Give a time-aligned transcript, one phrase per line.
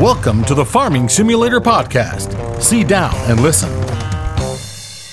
[0.00, 2.60] Welcome to the Farming Simulator Podcast.
[2.60, 3.70] Sit down and listen.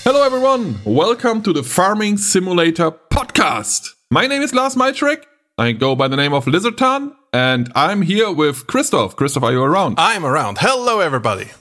[0.03, 0.77] Hello, everyone.
[0.83, 3.91] Welcome to the Farming Simulator Podcast.
[4.11, 5.23] My name is Lars Maitrek.
[5.57, 9.15] I go by the name of Lizardton, and I'm here with Christoph.
[9.15, 9.95] Christoph, are you around?
[9.97, 10.57] I'm around.
[10.59, 11.51] Hello, everybody.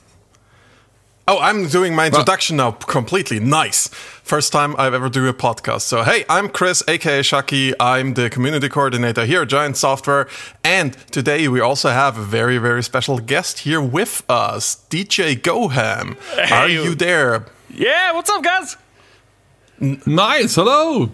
[1.25, 3.39] Oh, I'm doing my introduction now completely.
[3.39, 3.87] Nice.
[3.87, 5.81] First time I've ever do a podcast.
[5.81, 7.73] So, hey, I'm Chris, aka Chucky.
[7.79, 10.27] I'm the community coordinator here at Giant Software.
[10.65, 16.17] And today we also have a very, very special guest here with us, DJ Goham.
[16.51, 17.45] Are you there?
[17.69, 18.75] Yeah, what's up, guys?
[19.79, 20.55] Nice.
[20.55, 21.09] Hello.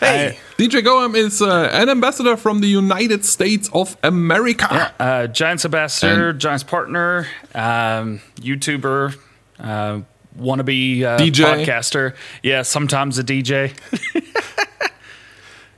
[0.00, 0.38] Hey.
[0.56, 4.94] DJ Goham is uh, an ambassador from the United States of America.
[4.98, 9.16] Uh, Giants ambassador, Giants partner, um, YouTuber,
[9.58, 10.00] uh,
[10.38, 11.44] wannabe uh, DJ.
[11.64, 12.14] podcaster.
[12.42, 13.72] Yeah, sometimes a DJ.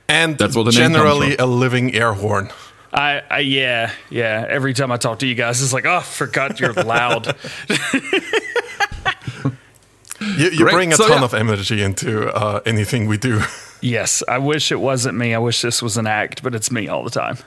[0.09, 1.43] And That's what the name generally from.
[1.49, 2.49] a living air horn.
[2.93, 4.45] I, I yeah yeah.
[4.47, 7.35] Every time I talk to you guys, it's like, oh, forgot you're loud.
[10.19, 11.25] You, you bring a So, ton yeah.
[11.25, 13.41] of energy into uh, anything we do.
[13.81, 15.35] yes, I wish it wasn't me.
[15.35, 17.37] I wish this was an act, but it's me all the time.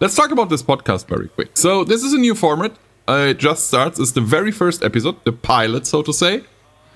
[0.00, 1.50] Let's talk about this podcast very quick.
[1.56, 2.72] So, this is a new format.
[3.08, 3.98] Uh, it just starts.
[3.98, 6.42] It's the very first episode, the pilot, so to say.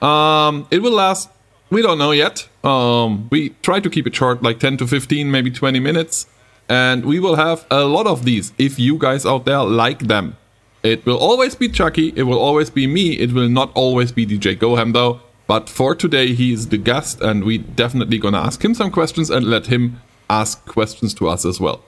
[0.01, 1.31] Um, it will last.
[1.71, 2.49] We don't know yet.
[2.65, 6.27] Um, we try to keep it short, like 10 to 15, maybe 20 minutes.
[6.69, 10.37] And we will have a lot of these if you guys out there like them.
[10.83, 12.13] It will always be Chucky.
[12.17, 13.13] It will always be me.
[13.19, 15.21] It will not always be DJ Goham, though.
[15.47, 19.31] But for today, he is the guest, and we definitely gonna ask him some questions
[19.31, 21.83] and let him ask questions to us as well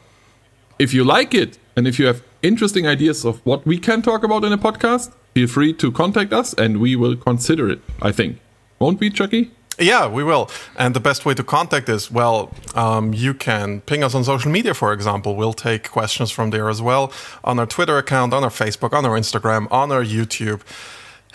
[0.81, 4.23] if you like it and if you have interesting ideas of what we can talk
[4.25, 8.13] about in a podcast, feel free to contact us and we will consider it, I
[8.13, 8.39] think.
[8.79, 9.51] Won't we, Chucky?
[9.79, 10.51] Yeah, we will.
[10.77, 14.51] And the best way to contact us, well, um, you can ping us on social
[14.51, 15.37] media, for example.
[15.37, 17.13] We'll take questions from there as well
[17.45, 20.61] on our Twitter account, on our Facebook, on our Instagram, on our YouTube,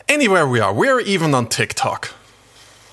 [0.08, 0.72] anywhere we are.
[0.74, 2.14] We're even on TikTok.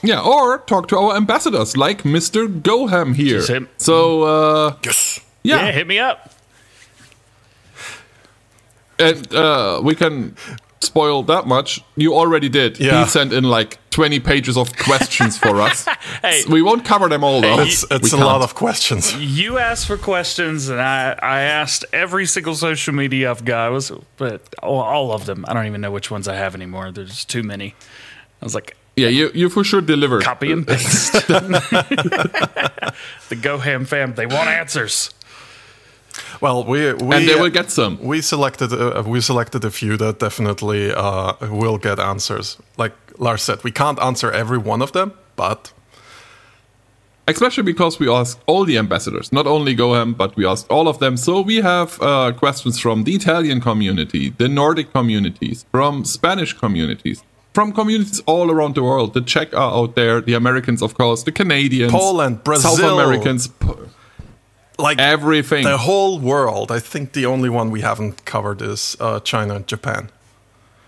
[0.03, 2.49] Yeah, or talk to our ambassadors like Mr.
[2.63, 3.37] Goham here.
[3.39, 3.69] Just him.
[3.77, 5.21] So, uh, Yes.
[5.43, 6.33] yeah, yeah, hit me up.
[9.03, 10.37] And uh, we can
[10.81, 11.81] spoil that much.
[11.97, 12.79] You already did.
[12.79, 13.05] Yeah.
[13.05, 15.87] He sent in like 20 pages of questions for us.
[16.23, 16.43] Hey.
[16.49, 17.61] we won't cover them all, though.
[17.61, 18.45] It's, it's a lot can't.
[18.45, 19.13] of questions.
[19.17, 23.91] You asked for questions, and I, I asked every single social media I've got, was,
[24.19, 25.45] but all, all of them.
[25.49, 26.93] I don't even know which ones I have anymore.
[26.93, 27.75] There's too many.
[28.41, 30.23] I was like, Yeah, you, you for sure delivered.
[30.23, 31.13] copy and paste.
[31.27, 32.93] the
[33.31, 35.11] GoHam fam, they want answers.
[36.41, 37.99] Well, we, we And they will get some.
[38.01, 42.59] We selected uh, we selected a few that definitely uh, will get answers.
[42.77, 45.73] Like Lars said, we can't answer every one of them, but
[47.29, 50.99] especially because we asked all the ambassadors, not only Goham, but we asked all of
[50.99, 51.17] them.
[51.17, 57.23] So we have uh, questions from the Italian community, the Nordic communities, from Spanish communities,
[57.55, 59.15] from communities all around the world.
[59.15, 62.77] The Czech are out there, the Americans, of course, the Canadians, Poland, Brazil.
[62.77, 63.67] South Americans, p-
[64.83, 65.65] like everything.
[65.65, 66.71] the whole world.
[66.71, 70.11] I think the only one we haven't covered is uh, China and Japan.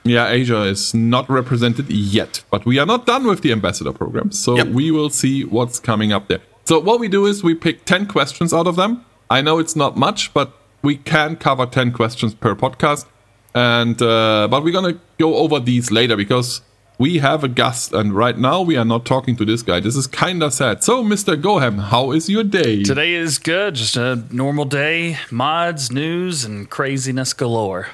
[0.06, 4.32] Yeah, Asia is not represented yet, but we are not done with the ambassador program.
[4.32, 4.66] So Yep.
[4.69, 6.41] we will see what's coming up there.
[6.66, 9.05] So what we do is we pick 10 questions out of them.
[9.31, 13.06] I know it's not much, but we can cover 10 questions per podcast.
[13.55, 16.61] And uh, but we're to go over these later because
[16.99, 19.81] we have a guest and right now we are not talking to this guy.
[19.81, 20.84] This is kind of sad.
[20.84, 21.41] So Mr.
[21.41, 22.82] Goham, how is your day?
[22.84, 25.19] Today is good, just a normal day.
[25.31, 27.88] Mods, news, and craziness galore.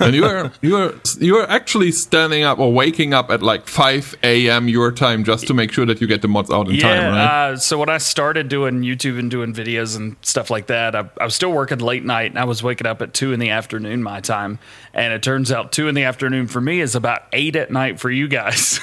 [0.00, 3.66] And you are you are you are actually standing up or waking up at like
[3.68, 4.68] 5 a.m.
[4.68, 7.24] your time just to make sure that you get the mods out in time, right?
[7.24, 7.44] Yeah.
[7.52, 11.08] Uh, so when I started doing YouTube and doing videos and stuff like that, I,
[11.20, 13.50] I was still working late night and I was waking up at two in the
[13.50, 14.58] afternoon my time.
[14.92, 18.00] And it turns out two in the afternoon for me is about eight at night
[18.00, 18.80] for you guys.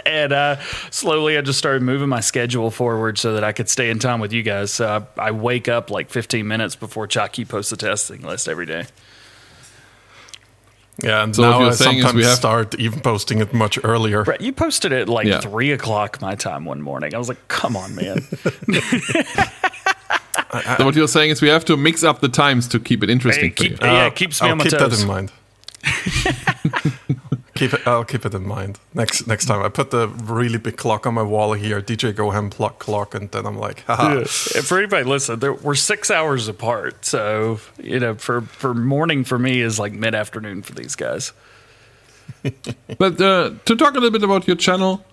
[0.06, 0.56] and uh,
[0.90, 4.20] slowly I just started moving my schedule forward so that I could stay in time
[4.20, 4.70] with you guys.
[4.70, 8.66] So I, I wake up like 15 minutes before Chucky posts the testing list every
[8.66, 8.86] day.
[11.02, 13.52] Yeah, and So now you're I saying is sometimes we have- start even posting it
[13.54, 14.24] much earlier.
[14.24, 15.40] Brett, you posted it like Yeah.
[15.40, 17.14] three o'clock my time one morning.
[17.14, 18.26] I was like, come on, man.
[20.78, 23.10] So what you're saying is we have to mix up the times to keep it
[23.10, 23.86] interesting Hey, for keep, you.
[23.86, 24.90] yeah, Uh, it keeps me I'll on my keep toes.
[24.98, 25.30] that in mind.
[27.60, 27.86] keep it.
[27.86, 29.62] I'll keep it in mind next next time.
[29.62, 33.30] I put the really big clock on my wall here, DJ Goham clock clock, and
[33.30, 34.18] then I'm like, haha.
[34.18, 34.24] Yeah.
[34.24, 37.04] For anybody listen, there, we're six hours apart.
[37.04, 41.32] So you know, for for morning for me is like mid afternoon for these guys.
[42.98, 45.04] But uh, to talk a little bit about your channel,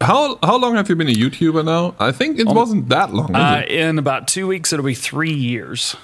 [0.00, 1.94] how how long have you been a YouTuber now?
[1.98, 3.34] I think it wasn't that long.
[3.34, 3.72] Uh, it?
[3.72, 5.96] in about two weeks, it'll be three years.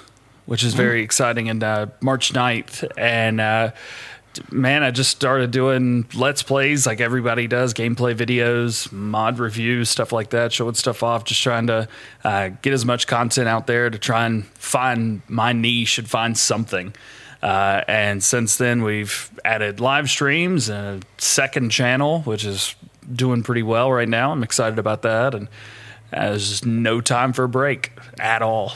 [0.47, 2.89] which is very exciting, and uh, March 9th.
[2.97, 3.71] And uh,
[4.51, 10.11] man, I just started doing let's plays like everybody does, gameplay videos, mod reviews, stuff
[10.11, 11.87] like that, showing stuff off, just trying to
[12.23, 16.37] uh, get as much content out there to try and find my niche and find
[16.37, 16.93] something.
[17.41, 22.75] Uh, and since then, we've added live streams and a second channel, which is
[23.13, 24.31] doing pretty well right now.
[24.31, 25.35] I'm excited about that.
[25.35, 25.47] And
[26.11, 28.73] uh, there's just no time for a break at all.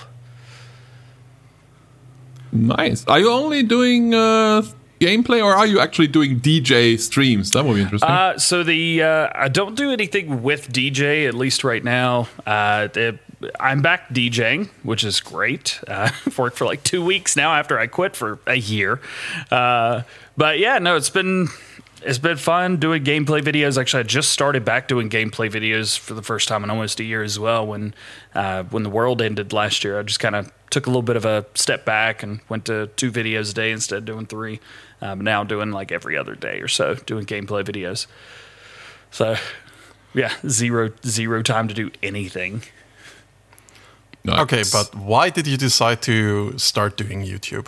[2.52, 3.06] Nice.
[3.08, 4.64] Are you only doing uh,
[5.02, 7.52] gameplay, or are you actually doing DJ streams?
[7.52, 8.10] That would be interesting.
[8.10, 12.30] Uh, so the uh, I don't do anything with DJ at least right now.
[12.46, 13.20] Uh, the,
[13.60, 15.80] I'm back DJing, which is great.
[15.88, 19.02] Uh, I've worked for like two weeks now after I quit for a year.
[19.50, 20.04] Uh,
[20.38, 21.48] but yeah, no, it's been
[22.04, 23.80] it's been fun doing gameplay videos.
[23.80, 27.04] Actually, I just started back doing gameplay videos for the first time in almost a
[27.04, 27.66] year as well.
[27.66, 27.94] When
[28.34, 31.16] uh, when the world ended last year, I just kind of took a little bit
[31.16, 34.60] of a step back and went to two videos a day instead of doing three.
[35.02, 38.08] Um, now doing like every other day or so, doing gameplay videos.
[39.12, 39.36] So
[40.14, 42.64] yeah, zero zero time to do anything.
[44.24, 44.40] Nice.
[44.42, 47.68] Okay, but why did you decide to start doing YouTube?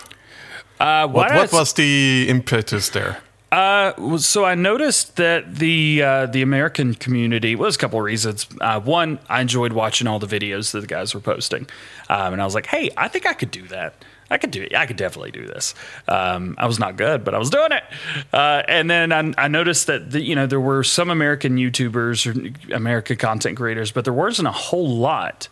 [0.79, 3.19] Uh, why What, did I what was the impetus there?
[3.53, 8.47] Uh, so I noticed that the uh, the American community was a couple of reasons.
[8.59, 11.67] Uh, one, I enjoyed watching all the videos that the guys were posting,
[12.09, 13.93] um, and I was like, "Hey, I think I could do that.
[14.31, 14.75] I could do it.
[14.75, 15.75] I could definitely do this."
[16.07, 17.83] Um, I was not good, but I was doing it.
[18.33, 22.25] Uh, and then I, I noticed that the, you know there were some American YouTubers
[22.25, 25.47] or American content creators, but there wasn't a whole lot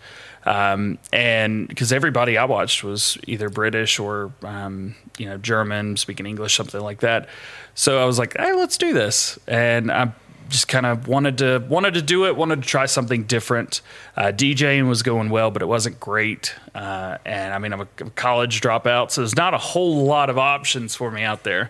[0.46, 6.26] um, and because everybody I watched was either British or um, you know German, speaking
[6.26, 7.30] English, something like that.
[7.76, 10.12] So I was like, hey, let's do this, and I
[10.50, 13.82] just kind of wanted to wanted to do it, wanted to try something different.
[14.18, 17.86] Uh, DJing was going well, but it wasn't great, uh, and I mean I'm a,
[18.16, 21.70] college dropout, so there's not a whole lot of options for me out there.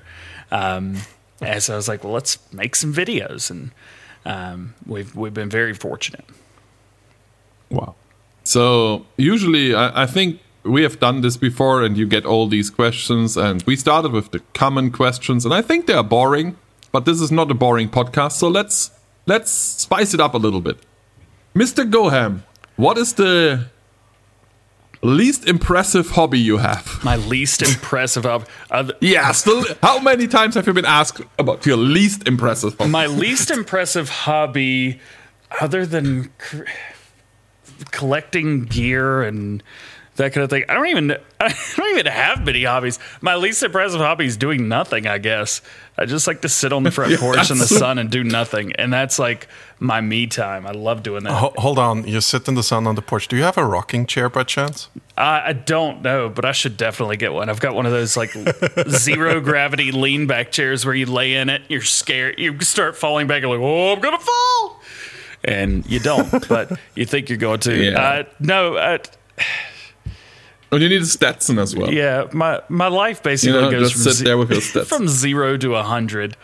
[0.50, 0.98] Um,
[1.42, 3.72] and so I was like, well, let's make some videos, and
[4.26, 6.26] um, we've we've been very fortunate.
[7.70, 7.96] Wow.
[8.44, 12.70] So usually, I, I think we have done this before, and you get all these
[12.70, 13.36] questions.
[13.38, 16.58] And we started with the common questions, and I think they are boring.
[16.92, 18.92] But this is not a boring podcast, so let's
[19.26, 20.78] let's spice it up a little bit.
[21.56, 21.90] Mr.
[21.90, 22.42] Goham,
[22.76, 23.68] what is the
[25.02, 27.00] least impressive hobby you have?
[27.04, 29.64] My least impressive of other, Yeah, still.
[29.82, 32.90] How many times have you been asked about your least impressive hobby?
[32.92, 35.00] my least impressive hobby,
[35.62, 36.62] other than c-
[37.92, 39.64] collecting gear and
[40.22, 40.64] that kind of thing.
[40.70, 43.00] I don't even I don't even have many hobbies.
[43.22, 45.08] My least impressive hobby is doing nothing.
[45.08, 45.62] I guess
[45.98, 48.74] I just like to sit on the front porch in the sun and do nothing,
[48.74, 49.48] and that's like
[49.80, 50.66] my me time.
[50.66, 51.34] I love doing that.
[51.34, 53.28] Ho- hold on, you sit in the sun on the porch.
[53.28, 54.90] Do you have a rocking chair by chance?
[55.18, 57.50] I, I don't know, but I should definitely get one.
[57.50, 58.32] I've got one of those like
[58.90, 63.28] zero gravity lean back chairs where you lay in it, you're scared, you start falling
[63.28, 64.82] back, you're like, oh, I'm gonna fall,
[65.44, 67.76] and you don't, but you think you're going to.
[67.76, 68.00] Yeah.
[68.00, 68.98] Uh, no, uh,
[70.72, 71.92] Oh, you need a Stetson as well.
[71.94, 75.58] yeah, my my life basically You know, goes from, sit there with your from zero
[75.58, 76.38] to a hundred.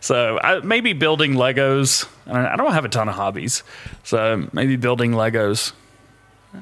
[0.00, 2.08] So I, maybe building Legos.
[2.26, 3.62] I don't, I don't have a ton of hobbies,
[4.04, 5.72] so maybe building Legos.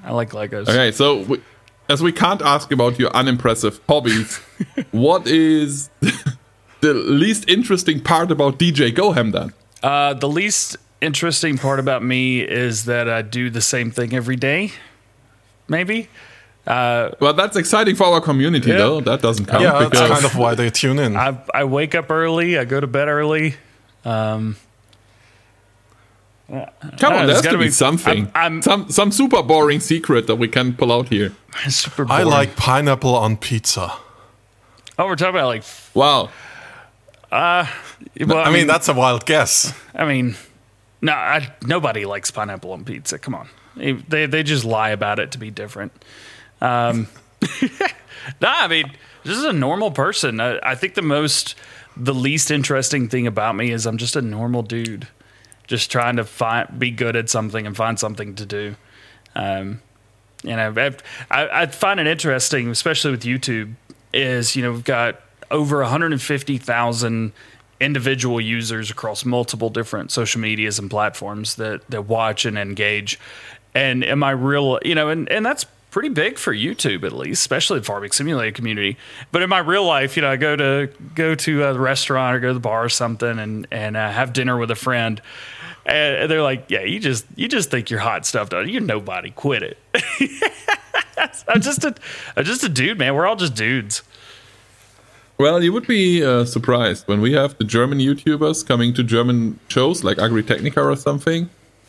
[0.04, 0.68] I like Legos.
[0.68, 1.42] Okay, so we,
[1.88, 4.36] as we can't ask about your unimpressive hobbies,
[4.90, 5.90] what is
[6.80, 9.52] the least interesting part about DJ Goham then?
[9.82, 14.36] Uh, the least interesting part about me is that I do the same thing every
[14.36, 14.72] day.
[15.68, 16.08] Maybe.
[16.66, 18.78] Uh, Well, that's exciting for our community, Yeah.
[18.78, 19.00] though.
[19.00, 21.16] That doesn't count yeah, that's kind of why they tune in.
[21.16, 22.58] I I wake up early.
[22.58, 23.54] I go to bed early.
[24.04, 24.56] Um,
[26.48, 26.58] come
[27.12, 30.26] Uh, on, there's there's gotta be, be- something, I'm- I'm- some some super boring secret
[30.26, 31.32] that we can pull out here.
[31.68, 33.92] super I like pineapple on pizza.
[34.98, 35.64] Oh, we're talking about like.
[35.94, 36.28] Wow,
[37.32, 37.66] Well,
[38.46, 39.72] I mean, that's a wild guess.
[39.94, 40.36] I mean,
[41.00, 43.18] no, I, nobody likes pineapple on pizza.
[43.18, 45.92] Come on, they, they they just lie about it to be different.
[46.60, 47.08] Um,
[48.40, 48.92] no, I mean,
[49.24, 50.40] this is a normal person.
[50.40, 51.54] I, I think the most,
[51.96, 55.08] the least interesting thing about me is I'm just a normal dude,
[55.66, 58.76] just trying to find, be good at something and find something to do.
[59.34, 59.80] Um,
[60.42, 60.94] you know, I,
[61.30, 63.74] I, I find it interesting, especially with YouTube,
[64.12, 67.32] is you know we've got over 150,000
[67.80, 73.18] individual users across multiple different social medias and platforms that that watch and engage.
[73.74, 74.78] And am I real?
[74.84, 78.52] You know, and and that's pretty big for YouTube at least, especially the Farming Simulator
[78.52, 78.96] community.
[79.32, 82.40] But in my real life, you know, I go to go to a restaurant or
[82.40, 85.20] go to the bar or something and and uh, have dinner with a friend.
[85.86, 88.74] And they're like, "Yeah, you just you just think you're hot stuff, don't you?
[88.74, 89.30] You're nobody.
[89.30, 89.78] Quit it."
[91.48, 91.94] I'm just a,
[92.36, 93.14] I'm just a dude, man.
[93.14, 94.02] We're all just dudes.
[95.38, 99.58] Well, you would be uh, surprised when we have the German YouTubers coming to German
[99.68, 101.48] shows like Agritechnica or something.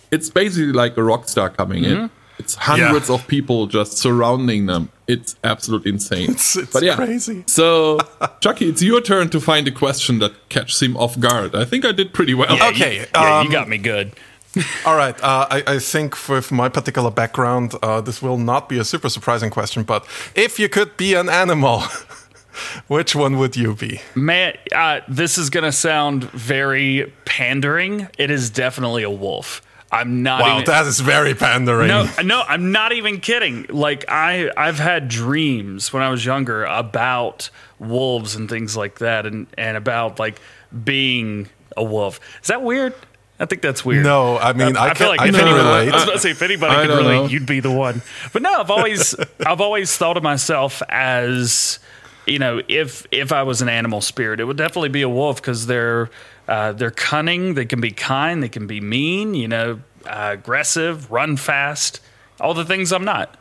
[0.09, 2.03] It's basically like a rock star coming Mm-hmm.
[2.03, 2.09] in.
[2.39, 3.15] It's hundreds Yeah.
[3.15, 4.89] of people just surrounding them.
[5.07, 6.23] It's absolutely insane.
[6.31, 7.43] It's- it's but yeah, crazy.
[7.47, 7.99] So,
[8.39, 11.55] Chucky, it's your turn to find a question that catches him off guard.
[11.55, 12.55] I think I did pretty well.
[12.55, 14.13] Yeah, Okay, you, yeah, um, you got me good.
[14.85, 15.15] All right.
[15.23, 19.07] Uh, I, I think with my particular background, uh, this will not be a super
[19.09, 19.83] surprising question.
[19.83, 21.83] But if you could be an animal,
[22.87, 24.01] which one would you be?
[24.15, 28.07] Man, uh, this is gonna sound very pandering.
[28.17, 29.61] It is definitely a wolf.
[29.91, 30.41] I'm not.
[30.41, 31.89] Wow, even, that is very pandering.
[31.89, 33.65] No, no, I'm not even kidding.
[33.69, 39.25] Like I, I've had dreams when I was younger about wolves and things like that,
[39.25, 40.39] and and about like
[40.83, 42.19] being a wolf.
[42.41, 42.93] Is that weird?
[43.41, 44.03] I think that's weird.
[44.05, 45.89] No, I uh, mean, I feel like I if can anyone, relate.
[45.89, 47.25] I was about to say if anybody I could don't relate, know.
[47.25, 48.03] you'd be the one.
[48.31, 51.79] But no, I've always, I've always thought of myself as,
[52.27, 55.37] you know, if if I was an animal spirit, it would definitely be a wolf
[55.37, 56.11] because they're
[56.51, 61.09] uh, they're cunning, they can be kind, they can be mean, you know, uh, aggressive,
[61.09, 62.01] run fast,
[62.41, 63.37] all the things I'm not.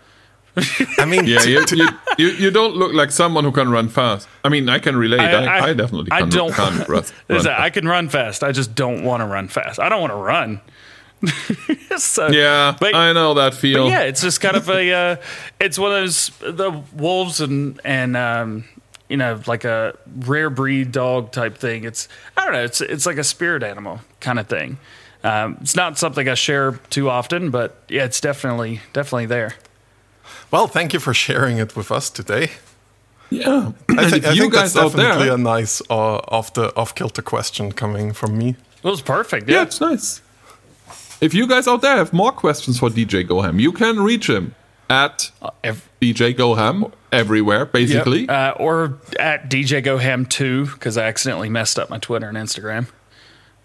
[0.98, 1.88] I mean, Yeah, you, you,
[2.18, 4.28] you, you don't look like someone who can run fast.
[4.44, 5.20] I mean, I can relate.
[5.20, 6.52] I, I, definitely I can, don't.
[6.52, 8.44] can't run, Is run that- I can run fast.
[8.44, 9.80] I just don't want to run fast.
[9.80, 10.60] I don't want to run.
[11.98, 13.84] so, Yeah, but, I know that feel.
[13.84, 14.92] but yeah, it's just kind of a.
[14.92, 15.16] Uh,
[15.60, 18.64] it's one of those the wolves and and um,
[19.10, 21.84] you know like a rare breed dog type thing.
[21.84, 22.64] It's I don't know.
[22.64, 24.78] It's it's like a spirit animal kind of thing.
[25.22, 29.54] Um, it's not something I share too often, but yeah, it's definitely definitely there.
[30.50, 32.50] well, thank you for sharing it with us today.
[33.30, 33.72] yeah.
[33.88, 36.16] I, And think if I you think that's guys out definitely there, a nice uh,
[36.36, 38.56] off the off kilter question coming from me.
[38.82, 39.48] It was perfect.
[39.48, 39.62] yeah, Yeah.
[39.64, 40.22] it's nice.
[41.20, 44.54] If you guys out there have more questions for DJ Goham, you can reach him
[44.90, 45.30] at
[45.64, 48.28] Ev- DJ Goham everywhere, basically.
[48.28, 52.88] Uh, or at DJ Goham 2, because I accidentally messed up my Twitter and Instagram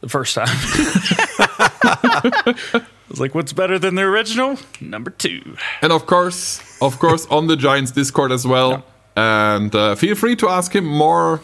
[0.02, 0.48] the first time.
[2.78, 4.58] I was like, what's better than the original?
[4.80, 5.58] Number two.
[5.82, 8.86] And of course, of course, on the Giants Discord as well.
[9.16, 11.42] And uh, feel free to ask him more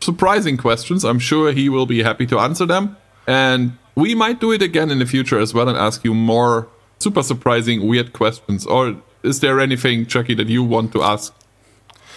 [0.00, 1.04] surprising questions.
[1.04, 2.96] I'm sure he will be happy to answer them.
[3.26, 6.68] And we might do it again in the future as well and ask you more
[6.98, 8.66] super surprising, weird questions.
[8.66, 11.34] Or is there anything, Chucky, that you want to ask?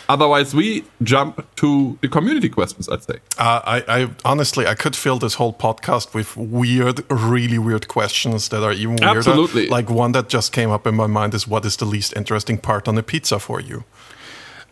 [0.10, 3.16] Otherwise, we jump to the community questions, I'd say.
[3.38, 8.50] Uh, I, I honestly, I could fill this whole podcast with weird, really weird questions
[8.50, 9.20] that are even weirder.
[9.20, 9.68] Absolutely.
[9.70, 12.58] Like one that just came up in my mind is, "What is the least interesting
[12.58, 13.86] part on a pizza for you?"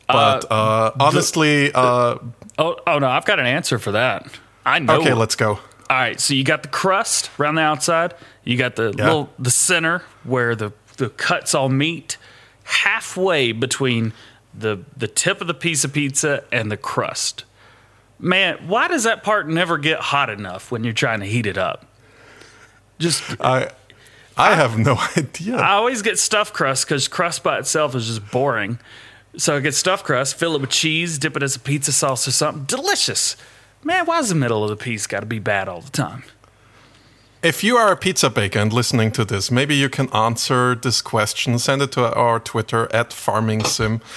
[0.07, 2.17] But uh, honestly, uh,
[2.57, 4.27] Oh, oh no, I've got an answer for that.
[4.65, 4.99] I know.
[4.99, 5.51] okay, let's go.
[5.89, 8.13] All right, so you got the crust around the outside.
[8.43, 9.05] You got the Yeah.
[9.05, 10.71] little the center where the
[11.01, 12.17] the cuts all meet.
[12.63, 14.13] Halfway between
[14.53, 17.43] the the tip of the piece of pizza and the crust.
[18.19, 21.57] Man, why does that part never get hot enough when you're trying to heat it
[21.57, 21.87] up?
[22.99, 23.71] Just I,
[24.37, 25.57] I have no idea.
[25.57, 28.77] I always get stuffed crust because crust by itself is just boring.
[29.37, 32.27] So I get stuffed crust, fill it with cheese, dip it as a pizza sauce
[32.27, 32.65] or something.
[32.65, 33.35] Delicious.
[33.83, 36.23] Man, why why's the middle of the piece got to be bad all the time?
[37.43, 41.01] If you are a pizza baker and listening to this, maybe you can answer this
[41.01, 41.57] question.
[41.57, 44.01] Send it to our Twitter at FarmingSim.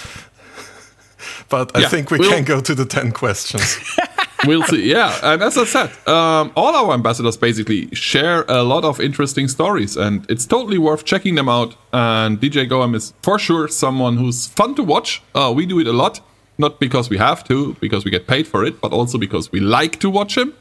[1.48, 3.78] But I Yeah, think we we'll- can go to the 10 questions.
[4.46, 4.90] we'll see.
[4.90, 9.48] Yeah, and as I said, um, all our ambassadors basically share a lot of interesting
[9.48, 11.76] stories, and it's totally worth checking them out.
[11.94, 15.22] And DJ Goham is for sure someone who's fun to watch.
[15.34, 16.20] Uh, we do it a lot,
[16.58, 19.60] not because we have to, because we get paid for it, but also because we
[19.60, 20.52] like to watch him.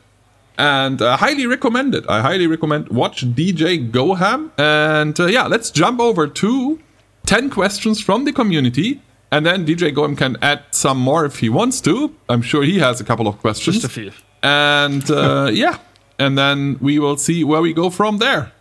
[0.58, 2.06] And I highly recommend it.
[2.10, 4.52] I highly recommend watch DJ Goham.
[4.58, 6.80] And uh, yeah, let's jump over to
[7.26, 9.02] 10 questions from the community.
[9.32, 12.14] And then DJ Goham can add some more if he wants to.
[12.30, 13.78] I'm sure he has a couple of questions.
[13.82, 14.12] Just a few.
[14.44, 15.80] And uh, yeah,
[16.20, 18.52] and then we will see where we go from there.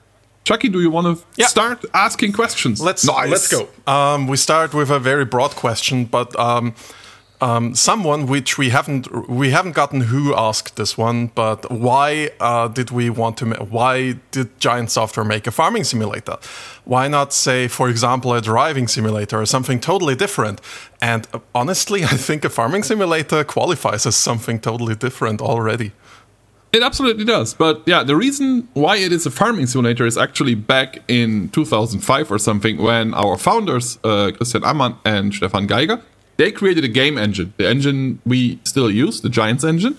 [0.44, 1.46] Chucky, do you want to Yeah.
[1.46, 2.80] start asking questions?
[2.80, 3.30] Let's Nice.
[3.30, 3.68] let's go.
[3.87, 6.75] Um, we start with a very broad question, but um,
[7.42, 12.68] um, someone which we haven't we haven't gotten who asked this one, but why uh,
[12.68, 13.46] did we want to?
[13.46, 16.37] Ma- why did Giant Software make a farming simulator?
[16.84, 20.61] Why not say, for example, a driving simulator or something totally different?
[21.00, 25.90] And honestly, I think a farming simulator qualifies as something totally different already.
[26.72, 27.54] It absolutely does.
[27.54, 32.30] But yeah, the reason why it is a farming simulator is actually back in 2005
[32.30, 36.00] or something when our founders, uh, Christian Ammann and Stefan Geiger,
[36.36, 39.98] they created a game engine, the engine we still use, the Giants engine,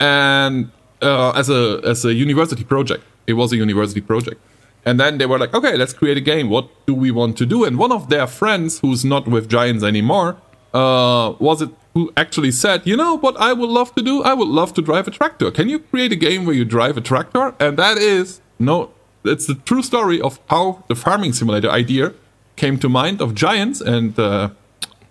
[0.00, 0.70] and
[1.02, 3.04] uh, as a as a university project.
[3.26, 4.40] It was a university project,
[4.86, 6.48] And then they were like, okay, let's create a game.
[6.48, 7.62] What do we want to do?
[7.62, 10.38] And one of their friends, who's not with Giants anymore,
[10.72, 14.22] uh, was it who actually said, you know what I would love to do?
[14.22, 15.50] I would love to drive a tractor.
[15.50, 17.54] Can you create a game where you drive a tractor?
[17.60, 18.92] And that is no,
[19.24, 22.14] it's the true story of how the farming simulator idea
[22.56, 23.80] came to mind of Giants.
[23.80, 24.50] And uh,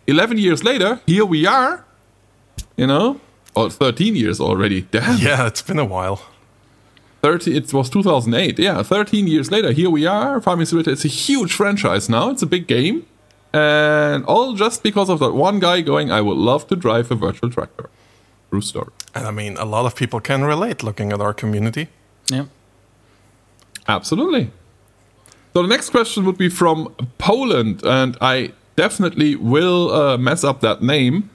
[0.07, 1.85] 11 years later, here we are,
[2.77, 3.19] you know,
[3.55, 4.81] or 13 years already.
[4.91, 5.17] Damn.
[5.19, 6.21] Yeah, it's been a while.
[7.23, 11.07] 30 it was 2008 yeah 13 years later here we are farming simulator it's a
[11.07, 13.07] huge franchise now it's a big game
[13.53, 17.15] and all just because of that one guy going i would love to drive a
[17.15, 17.89] virtual tractor
[18.51, 21.87] true story And I mean, a lot of people can relate looking at our community.
[22.31, 22.45] Yeah.
[23.87, 24.51] absolutely
[25.53, 30.61] so the next question would be from poland and i definitely will uh, mess up
[30.61, 31.29] that name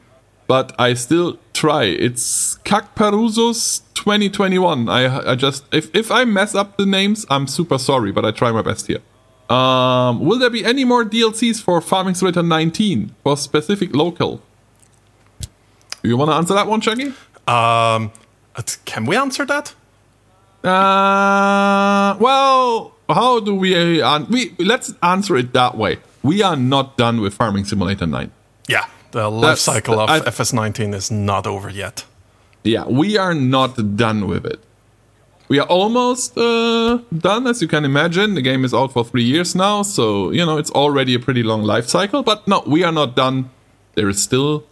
[0.46, 6.76] but i still try it's kakperusos 2021 i i just if if i mess up
[6.78, 9.02] the names i'm super sorry but i try my best here
[9.50, 14.40] um will there be any more dlcs for farming simulator 19 for specific local
[16.02, 17.12] you want to answer that one shaggy
[17.49, 18.12] Um,
[18.84, 19.75] can we answer that?
[20.62, 24.00] Uh, well, how do we?
[24.00, 25.99] Uh, we let's answer it that way.
[26.22, 28.30] We are not done with Farming Simulator 9.
[28.68, 32.04] Yeah, the life That's- cycle of I- FS19 is not over yet.
[32.64, 34.60] Yeah, we are not done with it.
[35.48, 38.34] We are almost uh, done, as you can imagine.
[38.34, 41.42] The game is out for three years now, so you know it's already a pretty
[41.42, 42.22] long life cycle.
[42.22, 43.50] But no, we are not done.
[43.94, 44.64] There is still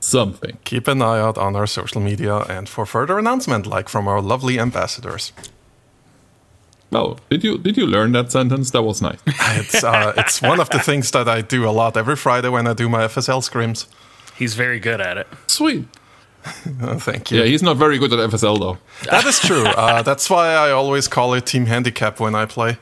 [0.00, 0.58] something.
[0.64, 4.20] Keep an eye out on our social media and for further announcement, like from our
[4.20, 5.32] lovely ambassadors.
[6.92, 8.70] Oh, did you did you learn that sentence?
[8.72, 9.18] That was nice.
[9.60, 12.66] It's uh, it's one of the things that I do a lot every Friday when
[12.66, 13.86] I do my FSL scrims.
[14.36, 15.26] He's very good at it.
[15.46, 15.86] Sweet.
[16.44, 17.40] Uh, thank you.
[17.40, 18.78] Yeah, he's not very good at FSL though.
[19.10, 19.66] That is true.
[19.66, 22.78] Uh, that's why I always call it team handicap when I play.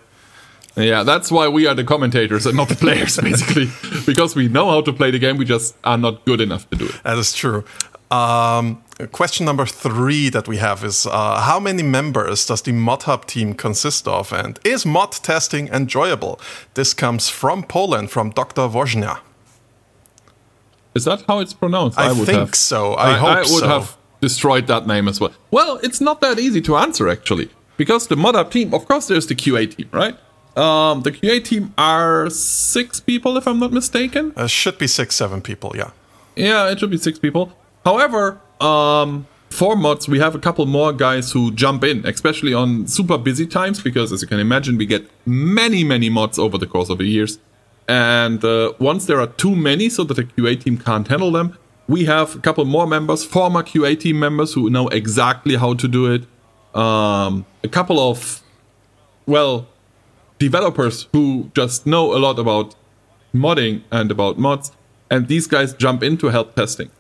[0.77, 3.69] Yeah, that's why we are the commentators and not the players, basically.
[4.07, 6.77] because we know how to play the game, we just are not good enough to
[6.79, 7.03] do it.
[7.03, 7.65] That is true.
[8.13, 13.05] Um, question number three that we have is uh, How many members does the Mod
[13.05, 14.33] Hub team consist of?
[14.33, 16.41] And is mod testing enjoyable?
[16.75, 18.63] This comes from Poland, from Dr.
[18.63, 19.21] Woznia.
[20.95, 21.99] Is that how it's pronounced?
[21.99, 22.97] I would think have, so.
[22.97, 23.69] I hope I would so.
[23.69, 25.33] have destroyed that name as well.
[25.51, 29.07] Well, it's not that easy to answer actually, because the Mod Hub team, of course,
[29.07, 30.17] there's the QA team, right?
[30.57, 34.33] Um, the QA team are six people, if I'm not mistaken.
[34.35, 35.91] Uh, should be six, seven people, yeah.
[36.35, 37.53] Yeah, it should be six people.
[37.85, 42.87] However, um, for mods, we have a couple more guys who jump in, especially on
[42.87, 46.67] super busy times, because as you can imagine, we get many, many mods over the
[46.67, 47.39] course of the years.
[47.89, 51.57] And uh, once there are too many, so that the QA team can't handle them,
[51.89, 55.89] we have a couple more members, former QA team members who know exactly how to
[55.89, 56.27] do it.
[56.79, 58.43] Um, a couple of,
[59.27, 59.67] well,
[60.39, 62.75] developers who just know a lot about
[63.35, 64.71] modding and about mods,
[65.11, 66.91] and these guys jump in to help testing.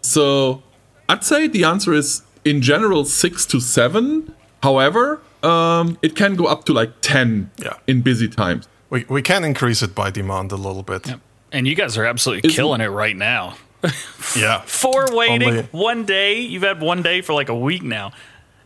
[0.00, 0.62] So
[1.08, 4.34] I'd say the answer is in general six to seven.
[4.62, 7.74] However, um, it can go up to like ten Yeah.
[7.86, 8.68] in busy times.
[8.90, 11.12] We, we can increase it by demand a little bit.
[11.52, 13.56] And you guys are absolutely Isn't- killing it right now.
[14.36, 14.60] Yeah.
[14.66, 16.40] Four waiting, Only- one day.
[16.40, 18.12] You've had one day for like a week now.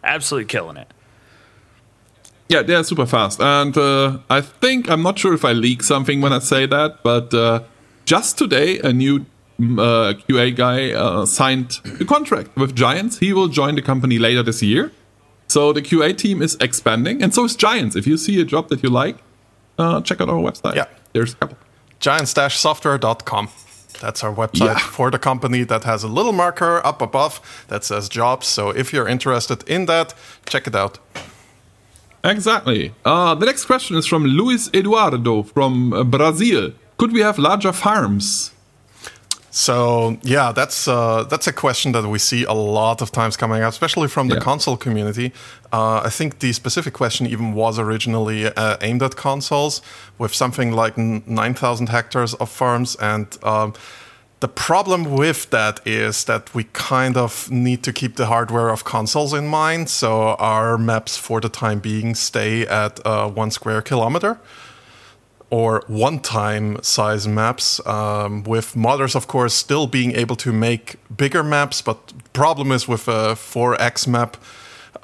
[0.02, 0.88] Absolutely killing it.
[2.48, 6.20] Yeah, they're super fast, and uh, I think I'm not sure if I leak something
[6.20, 7.62] when I say that, but uh,
[8.05, 9.24] just today a new
[9.61, 13.19] uh, QA guy uh, signed a contract with Giants.
[13.19, 14.91] He will join the company later this year.
[15.49, 17.95] So the QA team is expanding, and so is Giants.
[17.97, 19.17] If you see a job that you like,
[19.79, 20.75] uh, check out our website.
[20.77, 20.87] Yeah.
[21.12, 21.57] there's a couple.
[22.01, 23.49] giants-software.com.
[24.01, 24.79] That's our website Yeah.
[24.79, 28.47] for the company that has a little marker up above that says jobs.
[28.47, 30.15] So if you're interested in that,
[30.47, 30.99] check it out.
[32.25, 32.93] Exactly.
[33.05, 36.73] Uh, the next question is from Luis Eduardo from uh, Brazil.
[36.97, 38.53] Could we have larger farms?
[39.55, 43.62] So yeah, that's uh, that's a question that we see a lot of times coming
[43.62, 44.45] up, especially from the Yeah.
[44.45, 45.31] console community.
[45.73, 49.83] Uh, I think the specific question even was originally uh, aimed at consoles,
[50.19, 53.75] with something like nine thousand hectares of farms, and um,
[54.41, 58.85] the problem with that is that we kind of need to keep the hardware of
[58.85, 59.91] consoles in mind.
[59.91, 64.38] So our maps, for the time being, stay at uh, one square kilometer
[65.53, 71.43] or one-time size maps um, with modders of course still being able to make bigger
[71.45, 71.99] maps but
[72.33, 74.37] problem is with a 4x map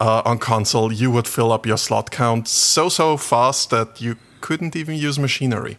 [0.01, 4.17] uh, on console you would fill up your slot count so so fast that you
[4.41, 5.77] couldn't even use machinery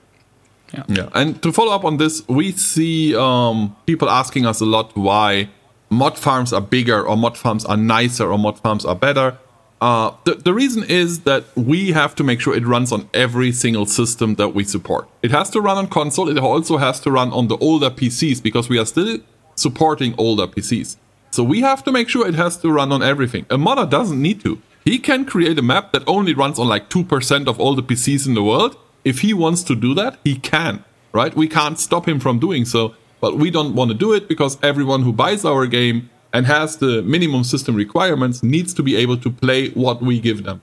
[0.73, 1.09] Yeah, yeah.
[1.19, 5.49] and to follow up on this, we see um, people asking us a lot why
[5.89, 9.37] mod farms are bigger or mod farms are nicer or mod farms are better.
[9.81, 13.51] Uh, the, the reason is that we have to make sure it runs on every
[13.51, 15.07] single system that we support.
[15.23, 16.29] It has to run on console.
[16.29, 19.19] It also has to run on the older PCs because we are still
[19.55, 20.97] supporting older PCs.
[21.31, 23.45] So we have to make sure it has to run on everything.
[23.49, 24.61] A modder doesn't need to.
[24.83, 28.27] He can create a map that only runs on like 2% of all the PCs
[28.27, 28.77] in the world.
[29.05, 31.35] If he wants to do that, he can, right?
[31.35, 34.57] We can't stop him from doing so, but we don't want to do it because
[34.63, 39.17] everyone who buys our game and has the minimum system requirements needs to be able
[39.17, 40.61] to play what we give them.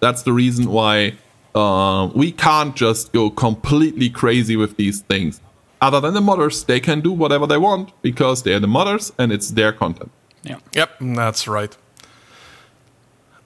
[0.00, 1.14] That's the reason why
[1.54, 5.40] uh, we can't just go completely crazy with these things.
[5.80, 9.32] Other than the modders, they can do whatever they want because they're the modders and
[9.32, 10.10] it's their content.
[10.42, 10.58] Yeah.
[10.74, 11.76] Yep, that's right.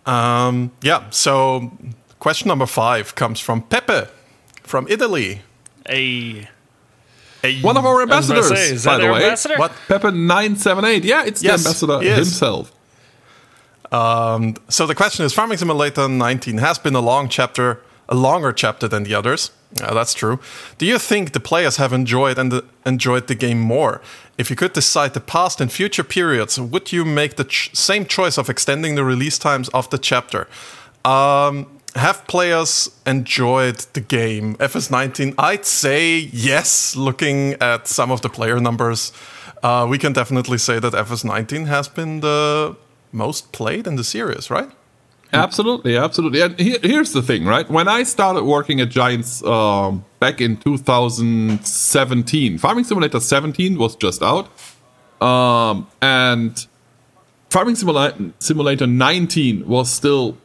[0.06, 1.72] Um, yeah, so
[2.18, 4.08] question number five comes from Pepe
[4.62, 5.42] from Italy.
[5.88, 6.48] A
[7.62, 9.22] One of our I was about to ambassadors, say, by the way.
[9.24, 9.56] ambassador?
[9.56, 9.72] What?
[9.88, 11.04] Pepe978.
[11.04, 12.72] Yeah, it's Yes, the ambassador himself.
[14.68, 18.88] So the question is: Farming Simulator 19 has been a long chapter, a longer chapter
[18.88, 19.50] than the others.
[19.82, 20.38] Uh, that's true.
[20.78, 24.00] Do you think the players have enjoyed and enjoyed the game more?
[24.38, 28.04] If you could decide the past and future periods, would you make the ch- same
[28.06, 30.46] choice of extending the release times of the chapter?
[31.04, 34.56] Um, have players enjoyed the game?
[34.56, 36.96] FS19, I'd say yes.
[36.96, 39.12] Looking at some of the player numbers,
[39.62, 42.76] uh, we can definitely say that FS19 has been the
[43.12, 44.70] most played in the series, right?
[45.32, 46.42] Absolutely, absolutely.
[46.42, 47.68] And here, here's the thing, right?
[47.68, 54.22] When I started working at Giants um, back in 2017, Farming Simulator 17 was just
[54.22, 54.48] out,
[55.20, 56.66] um, and
[57.50, 60.36] Farming Simula- Simulator 19 was still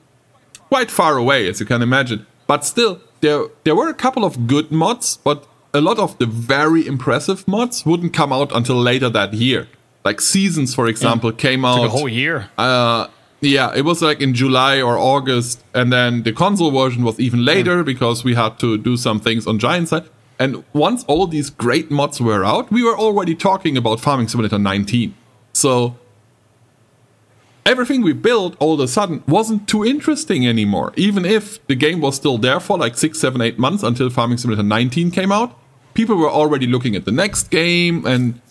[0.69, 2.25] quite far away, as you can imagine.
[2.47, 6.25] But still, there there were a couple of good mods, but a lot of the
[6.25, 9.67] very impressive mods wouldn't come out until later that year.
[10.05, 12.49] Like Seasons, for example, came out a whole year.
[12.58, 13.08] uh,
[13.41, 17.45] yeah, it was like in July or August, and then the console version was even
[17.45, 20.05] later because we had to do some things on Giant side.
[20.39, 24.58] And once all these great mods were out, we were already talking about Farming Simulator
[24.60, 25.13] 19.
[25.53, 25.95] So
[27.69, 30.91] everything we built all of a sudden wasn't too interesting anymore.
[30.95, 34.39] Even if the game was still there for like six, seven, eight months until Farming
[34.39, 35.55] Simulator 19 came out,
[35.93, 38.41] people were already looking at the next game and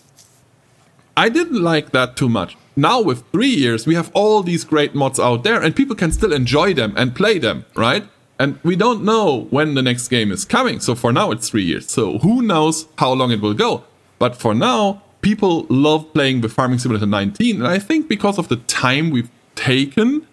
[1.16, 2.56] I didn't like that too much.
[2.76, 6.12] Now with three years, we have all these great mods out there, and people can
[6.12, 8.04] still enjoy them and play them, right?
[8.38, 10.78] And we don't know when the next game is coming.
[10.78, 11.90] So for now, it's three years.
[11.90, 13.82] So who knows how long it will go?
[14.20, 18.48] But for now, people love playing with Farming Simulator 19, and I think because of
[18.48, 20.26] the time we've taken,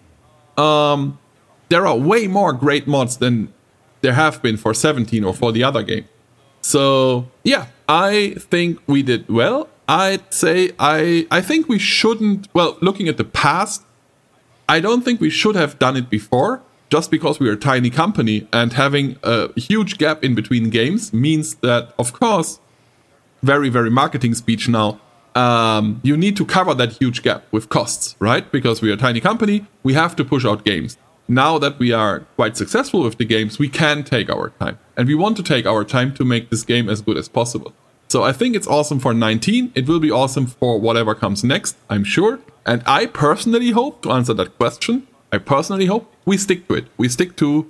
[0.58, 1.18] um,
[1.70, 3.54] there are way more great mods than
[4.02, 6.06] there have been for 17 or for the other game.
[6.62, 9.70] So yeah, I think we did well.
[9.88, 12.48] I'd say I I think we shouldn't.
[12.54, 13.84] Well, looking at the past,
[14.68, 16.62] I don't think we should have done it before.
[16.90, 21.12] Just because we are a tiny company and having a huge gap in between games
[21.12, 22.60] means that, of course,
[23.44, 25.00] very very marketing speech now.
[25.36, 28.50] Um, you need to cover that huge gap with costs, right?
[28.52, 30.98] Because we are a tiny company, we have to push out games.
[31.28, 34.78] Now that we are quite successful with the games, we can take our time.
[34.96, 37.74] And we want to take our time to make this game as good as possible.
[38.08, 39.72] So I think it's awesome for 19.
[39.76, 42.40] It will be awesome for whatever comes next, I'm sure.
[42.66, 46.86] And I personally hope, to answer that question, I personally hope we stick to it.
[46.98, 47.70] We stick to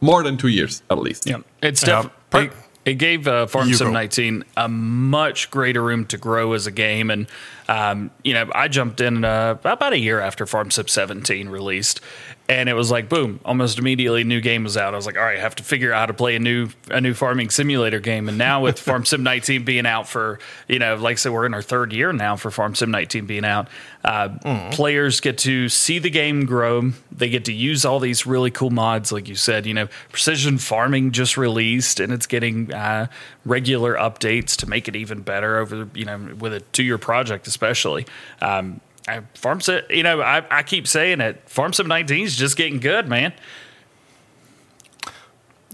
[0.00, 1.28] more than two years, at least.
[1.28, 2.50] Yeah, it's Yeah, def- per-
[2.84, 3.92] it, gave uh, Farm Sim go.
[3.92, 7.26] 19 a much greater room to grow as a game, and
[7.68, 12.00] um, you know, I jumped in uh, about a year after Farm Sim 17 released,
[12.48, 14.94] and it was like boom, almost immediately new game was out.
[14.94, 16.68] I was like, all right, I have to figure out how to play a new
[16.90, 18.28] a new farming simulator game.
[18.28, 21.46] And now with Farm Sim 19 being out for you know, like I said, we're
[21.46, 23.68] in our third year now for Farm Sim 19 being out.
[24.04, 26.90] Uh, Players get to see the game grow.
[27.12, 29.64] They get to use all these really cool mods, like you said.
[29.64, 33.06] You know, precision farming just released, and it's getting uh,
[33.44, 37.46] regular updates to make it even better over you know with a two year project,
[37.62, 38.06] especially.
[38.40, 41.48] Um, I, Farm Sim, you know, I, I keep saying it.
[41.48, 43.32] Farm Sim 19 is just getting good, man.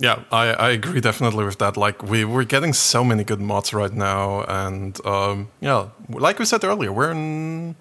[0.00, 1.76] Yeah, I, I agree definitely with that.
[1.76, 6.44] Like we we're getting so many good mods right now, and um, yeah, like we
[6.44, 7.74] said earlier, we're n-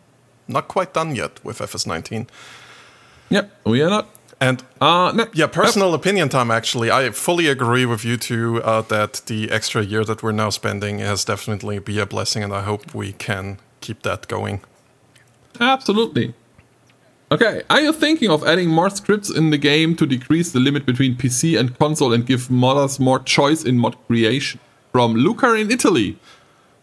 [0.47, 2.27] not quite done yet with FS19.
[3.29, 4.07] Yep, we are not.
[4.39, 6.49] And Uh, no, yeah, personal opinion time.
[6.51, 10.49] Actually, I fully agree with you two uh, that the extra year that we're now
[10.51, 14.59] spending has definitely be a blessing, and I hope we can keep that going.
[15.59, 16.33] Absolutely.
[17.29, 20.85] Okay, are you thinking of adding more scripts in the game to decrease the limit
[20.85, 24.59] between PC and console and give modders more choice in mod creation?
[24.93, 26.17] From Luca in Italy.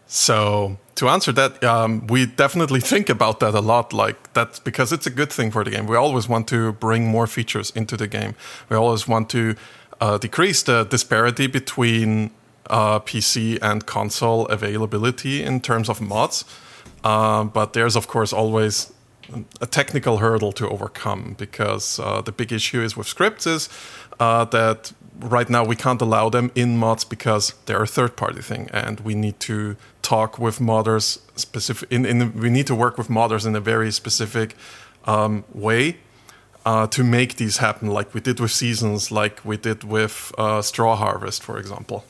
[0.07, 3.91] So to answer that, um, we definitely think about that a lot.
[3.93, 5.87] Like that's because it's a good thing for the game.
[5.87, 8.35] We always want to bring more features into the game.
[8.69, 9.55] We always want to
[9.99, 12.31] uh, decrease the disparity between
[12.69, 16.45] uh, PC and console availability in terms of mods.
[17.05, 18.91] Uh, but there's of course always
[19.61, 23.69] a technical hurdle to overcome because uh, the big issue is with scripts is
[24.19, 28.41] uh, that right now we can't allow them in mods because they're a third party
[28.41, 32.97] thing and we need to talk with modders specific in, in we need to work
[32.97, 34.55] with modders in a very specific
[35.05, 35.97] um, way
[36.65, 40.61] uh, to make these happen like we did with seasons like we did with uh,
[40.61, 42.03] straw harvest for example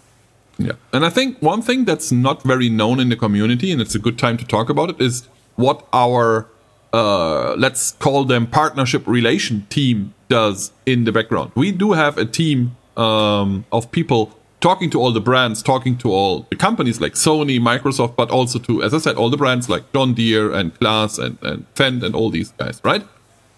[0.58, 3.96] yeah and i think one thing that's not very known in the community and it's
[3.96, 6.48] a good time to talk about it is what our
[6.94, 12.26] uh, let's call them partnership relation team does in the background we do have a
[12.26, 14.34] team um, of people
[14.66, 18.58] talking to all the brands, talking to all the companies like Sony, Microsoft, but also
[18.58, 22.04] to, as I said, all the brands like John Deere and Claas and, and Fendt
[22.04, 23.06] and all these guys, right?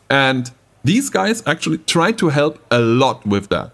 [0.10, 0.52] And
[0.84, 3.72] these guys actually try to help a lot with that.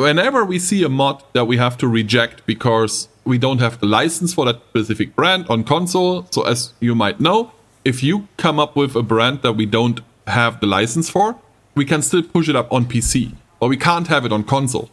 [0.00, 3.86] Whenever we see a mod that we have to reject because we don't have the
[3.86, 7.52] license for that specific brand on console, so as you might know,
[7.84, 11.36] if you come up with a brand that we don't have the license for,
[11.74, 14.90] we can still push it up on PC, but we can't have it on console.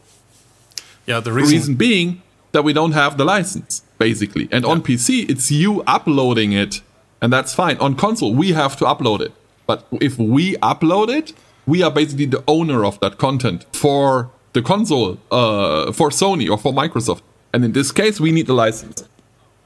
[1.05, 4.49] Yeah, the reason, reason, being that we don't have the license, basically.
[4.51, 6.81] And on PC, it's you uploading it,
[7.21, 7.77] and that's fine.
[7.77, 9.31] On console, we have to upload it.
[9.65, 11.33] But if we upload it,
[11.65, 16.57] we are basically the owner of that content for the console, uh, for Sony or
[16.57, 17.21] for Microsoft.
[17.53, 19.07] And in this case, we need the license.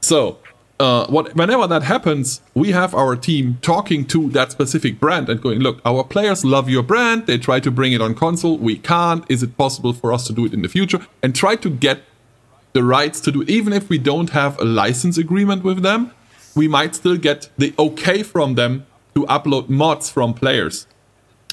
[0.00, 0.38] So
[0.80, 5.40] uh, what, whenever that happens, we have our team talking to that specific brand and
[5.40, 7.26] going, look, our players love your brand.
[7.26, 8.58] They try to bring it on console.
[8.58, 9.24] We can't.
[9.30, 11.06] Is it possible for us to do it in the future?
[11.22, 12.02] And try to get
[12.72, 13.50] the rights to do it.
[13.50, 16.10] Even if we don't have a license agreement with them,
[16.56, 20.86] we might still get the okay from them to upload mods from players.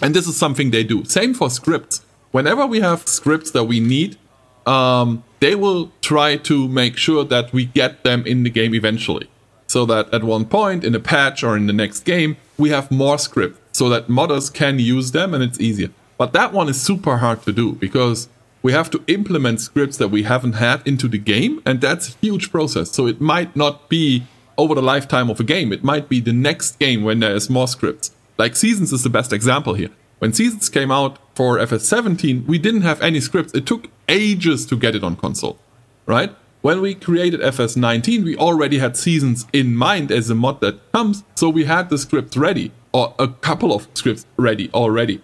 [0.02, 1.06] And this is something they do.
[1.06, 2.04] Same for scripts.
[2.32, 4.18] Whenever we have scripts that we need,
[4.66, 9.30] um, they will try to make sure that we get them in the game eventually.
[9.68, 12.92] So that at one point in a patch or in the next game, we have
[12.92, 15.90] more scripts so that modders can use them and it's easier.
[16.18, 18.28] But that one is super hard to do because
[18.62, 22.18] we have to implement scripts that we haven't had into the game, and that's a
[22.22, 22.92] huge process.
[22.92, 24.24] So it might not be
[24.58, 27.50] over the lifetime of a game, it might be the next game when there is
[27.50, 28.12] more scripts.
[28.38, 29.90] Like Seasons is the best example here.
[30.22, 33.56] When Seasons came out for FS17, we didn't have any scripts.
[33.56, 35.58] It took ages to get it on console,
[36.06, 36.32] right?
[36.62, 41.24] When we created FS19, we already had Seasons in mind as a mod that comes,
[41.34, 45.24] so we had the scripts ready, or a couple of scripts ready already.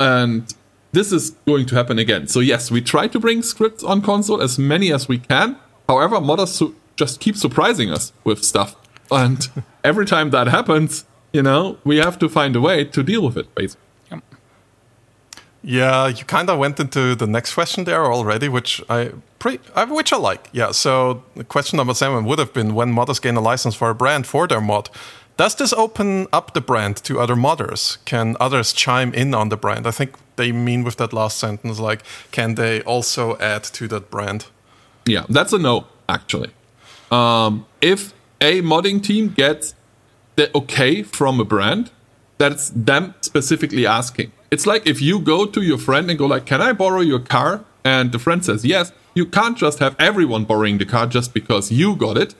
[0.00, 0.52] And
[0.90, 2.26] this is going to happen again.
[2.26, 5.56] So yes, we try to bring scripts on console as many as we can.
[5.88, 8.74] However, modders su- just keep surprising us with stuff.
[9.08, 9.48] And
[9.84, 13.36] every time that happens, you know, we have to find a way to deal with
[13.36, 13.85] it, basically.
[15.68, 19.56] Yeah, you kind of went into the next question there already, which I pre,
[19.88, 20.48] which I like.
[20.52, 23.94] Yeah, so question number seven would have been when modders gain a license for a
[23.94, 24.90] brand for their mod.
[25.36, 27.98] Does this open up the brand to other modders?
[28.04, 29.88] Can others chime in on the brand?
[29.88, 34.08] I think they mean with that last sentence, like, can they also add to that
[34.08, 34.46] brand?
[35.04, 36.50] Yeah, that's a no, actually.
[37.10, 39.74] Um, if a modding team gets
[40.36, 41.90] the okay from a brand,
[42.38, 44.32] that's them specifically asking.
[44.50, 47.20] It's like if you go to your friend and go like, "Can I borrow your
[47.20, 48.92] car?" and the friend says yes.
[49.14, 52.34] You can't just have everyone borrowing the car just because you got it.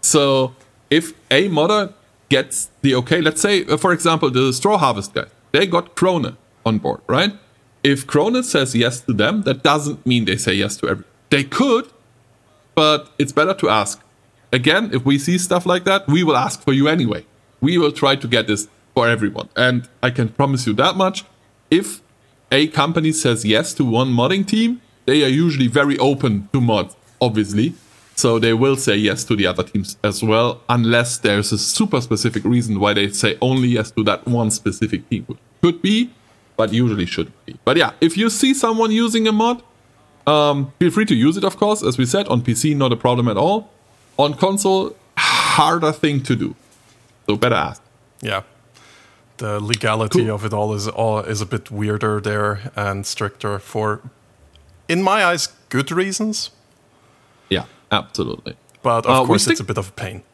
[0.00, 0.54] So
[0.88, 1.92] if a modder
[2.28, 6.36] gets the okay, let's say uh, for example the straw harvest guy, they got Krone
[6.64, 7.32] on board, right?
[7.82, 11.04] If Krone says yes to them, that doesn't mean they say yes to every.
[11.30, 11.86] They could,
[12.74, 14.00] but it's better to ask.
[14.52, 17.26] Again, if we see stuff like that, we will ask for you anyway.
[17.60, 19.48] We will try to get this for everyone.
[19.56, 21.24] And I can promise you that much.
[21.70, 22.00] If
[22.50, 26.96] a company says yes to one modding team, they are usually very open to mods,
[27.20, 27.74] obviously.
[28.16, 32.00] So they will say yes to the other teams as well, unless there's a super
[32.00, 35.26] specific reason why they say only yes to that one specific team.
[35.60, 36.10] Could be,
[36.56, 37.56] but usually should be.
[37.64, 39.62] But yeah, if you see someone using a mod,
[40.26, 41.82] um, feel free to use it, of course.
[41.82, 43.70] As we said, on PC, not a problem at all.
[44.16, 46.54] On console, harder thing to do.
[47.26, 47.82] So better ask.
[48.20, 48.42] Yeah.
[49.38, 50.34] The legality Cool.
[50.34, 54.00] of it all is all is a bit weirder there and stricter for,
[54.88, 56.50] in my eyes, good reasons.
[57.50, 58.54] Yeah, absolutely.
[58.82, 60.22] But of Uh, course, it's a bit of a pain.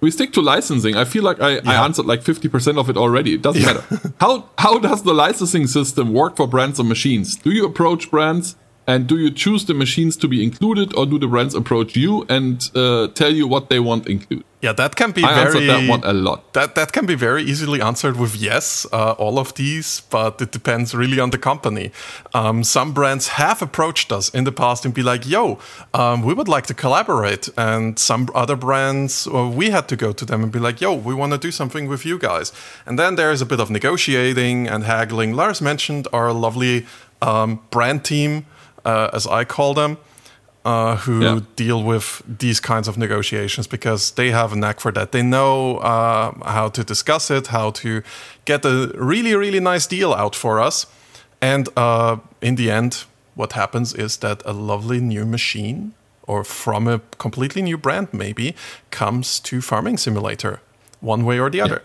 [0.00, 0.96] We stick to licensing.
[0.96, 3.32] I feel like I, I answered like 50% of it already.
[3.34, 3.84] It doesn't matter.
[4.20, 7.36] how how does the licensing system work for brands and machines?
[7.36, 8.54] Do you approach brands
[8.86, 12.26] And do you choose the machines to be included, or do the brands approach you
[12.28, 14.44] and uh, tell you what they want included?
[14.60, 16.54] Yeah, that can be I very answered that one a lot.
[16.54, 20.52] That that can be very easily answered with yes, uh, all of these, but it
[20.52, 21.92] depends really on the company.
[22.32, 25.58] Um, some brands have approached us in the past and be like, "Yo,
[25.92, 30.12] um, we would like to collaborate," and some other brands, well, we had to go
[30.12, 32.50] to them and be like, "Yo, we want to do something with you guys."
[32.86, 35.36] And then there is a bit of negotiating and haggling.
[35.36, 36.86] Lars mentioned our lovely
[37.20, 38.46] um, brand team,
[38.84, 39.96] uh, as I call them
[40.64, 41.40] uh, who Yeah.
[41.56, 45.10] deal with these kinds of negotiations because they have a knack for that.
[45.10, 48.02] They know uh, how to discuss it, how to
[48.44, 50.86] get a really, really nice deal out for us.
[51.40, 55.92] And uh, in the end, what happens is that a lovely new machine,
[56.26, 58.54] or from a completely new brand maybe,
[58.90, 60.60] comes to Farming Simulator,
[61.02, 61.82] one way or the other.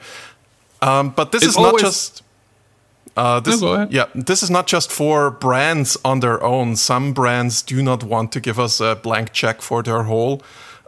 [0.81, 2.23] Um, but this It's is not just.
[3.19, 6.77] Uh, this, No, yeah, this is not just for brands on their own.
[6.77, 10.41] Some brands do not want to give us a blank check for their whole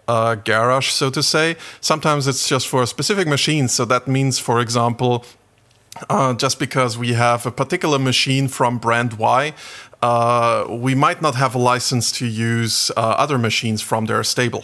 [0.08, 1.58] uh, garage, so to say.
[1.82, 3.74] Sometimes it's just for specific machines.
[3.74, 5.26] So that means, for example,
[6.10, 9.54] uh, just because we have a particular machine from brand Y,
[10.02, 14.64] uh, we might not have a license to use uh, other machines from their stable.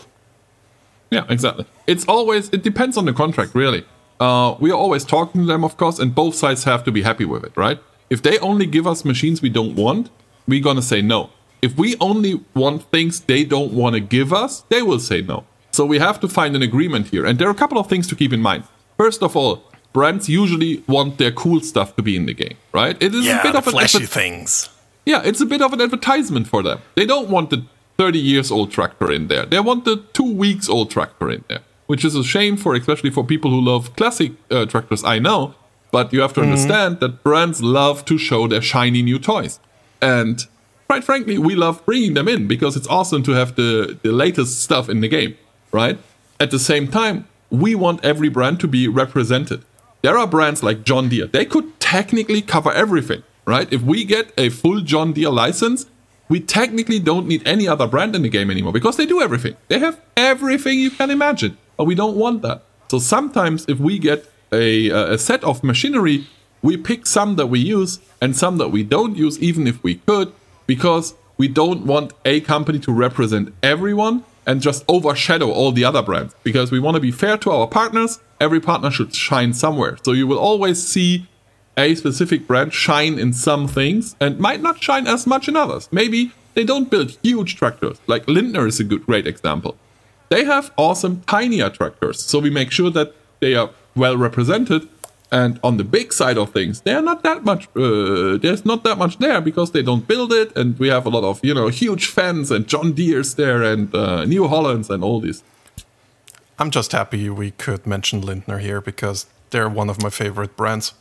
[1.09, 1.65] Yeah, exactly.
[1.85, 3.85] It's always it depends on the contract, really.
[4.19, 7.03] Uh, we are always talking to them, of course, and both sides have to be
[7.03, 7.79] happy with it, right?
[8.09, 10.09] If they only give us machines we don't want,
[10.47, 11.29] we're gonna say no.
[11.61, 15.43] If we only want things they don't want to give us, they will say no.
[15.71, 18.07] So we have to find an agreement here, and there are a couple of things
[18.07, 18.63] to keep in mind.
[18.97, 22.95] First of all, brands usually want their cool stuff to be in the game, right?
[23.01, 24.69] It is a bit of an adver- things.
[25.05, 26.79] yeah, it's a bit of an advertisement for them.
[26.95, 27.65] They don't want the
[27.97, 29.45] 30 years old tractor in there.
[29.45, 33.09] They want the two weeks old tractor in there, which is a shame for, especially
[33.09, 35.03] for people who love classic uh, tractors.
[35.03, 35.55] I know,
[35.91, 39.59] but you have to understand that brands love to show their shiny new toys,
[40.01, 40.45] and
[40.87, 44.61] quite frankly, we love bringing them in because it's awesome to have the the latest
[44.61, 45.35] stuff in the game,
[45.71, 45.97] right?
[46.39, 49.63] At the same time, we want every brand to be represented.
[50.01, 51.27] There are brands like John Deere.
[51.27, 53.71] They could technically cover everything, right?
[53.71, 55.87] If we get a full John Deere license,
[56.29, 59.55] we technically don't need any other brand in the game anymore because they do everything.
[59.69, 62.63] They have everything you can imagine, but we don't want that.
[62.89, 66.27] So sometimes if we get a, uh, a set of machinery,
[66.61, 69.95] we pick some that we use and some that we don't use, even if we
[69.95, 70.33] could,
[70.65, 76.01] because we don't want a company to represent everyone and just overshadow all the other
[76.01, 76.33] brands.
[76.43, 78.19] Because we want to be fair to our partners.
[78.39, 79.97] Every partner should shine somewhere.
[80.03, 81.27] So you will always see
[81.75, 85.87] a specific brand shine in some things and might not shine as much in others.
[85.91, 87.99] Maybe they don't build huge tractors.
[88.07, 89.77] Like Lindner is a good great example.
[90.29, 92.21] They have awesome tiny attractors.
[92.21, 94.87] so we make sure that they are well represented.
[95.29, 97.67] And on the big side of things, they are not that much.
[97.75, 101.09] Uh, there's not that much there because they don't build it, and we have a
[101.09, 105.03] lot of you know huge fans and John Deere's there and uh, New Hollands and
[105.03, 105.43] all these.
[106.57, 110.93] I'm just happy we could mention Lindner here because they're one of my favorite brands.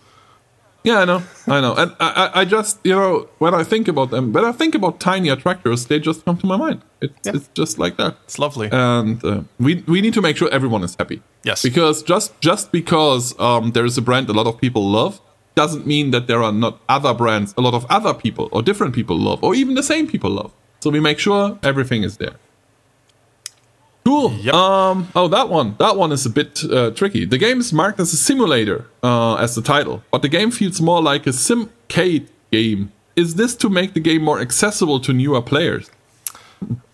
[0.87, 3.89] Yeah, I know, I know, and I, I I just you know when I think
[3.89, 6.81] about them, when I think about tiny attractors, they just come to my mind.
[7.01, 7.37] It's, Yeah.
[7.37, 8.13] it's just like that.
[8.25, 8.69] It's lovely.
[8.71, 11.19] and uh, we we need to make sure everyone is happy.
[11.49, 11.63] Yes.
[11.63, 15.15] Because just just because um, there is a brand a lot of people love
[15.63, 18.95] doesn't mean that there are not other brands a lot of other people or different
[18.95, 20.51] people love or even the same people love.
[20.83, 22.37] So we make sure everything is there.
[24.07, 24.35] Cool.
[24.35, 24.55] Yep.
[24.55, 25.09] Um.
[25.17, 25.75] Oh, that one.
[25.81, 27.25] That one is a bit uh, tricky.
[27.25, 30.81] The game is marked as a simulator, uh, as the title, but the game feels
[30.81, 32.93] more like a simcade game.
[33.17, 35.91] Is this to make the game more accessible to newer players?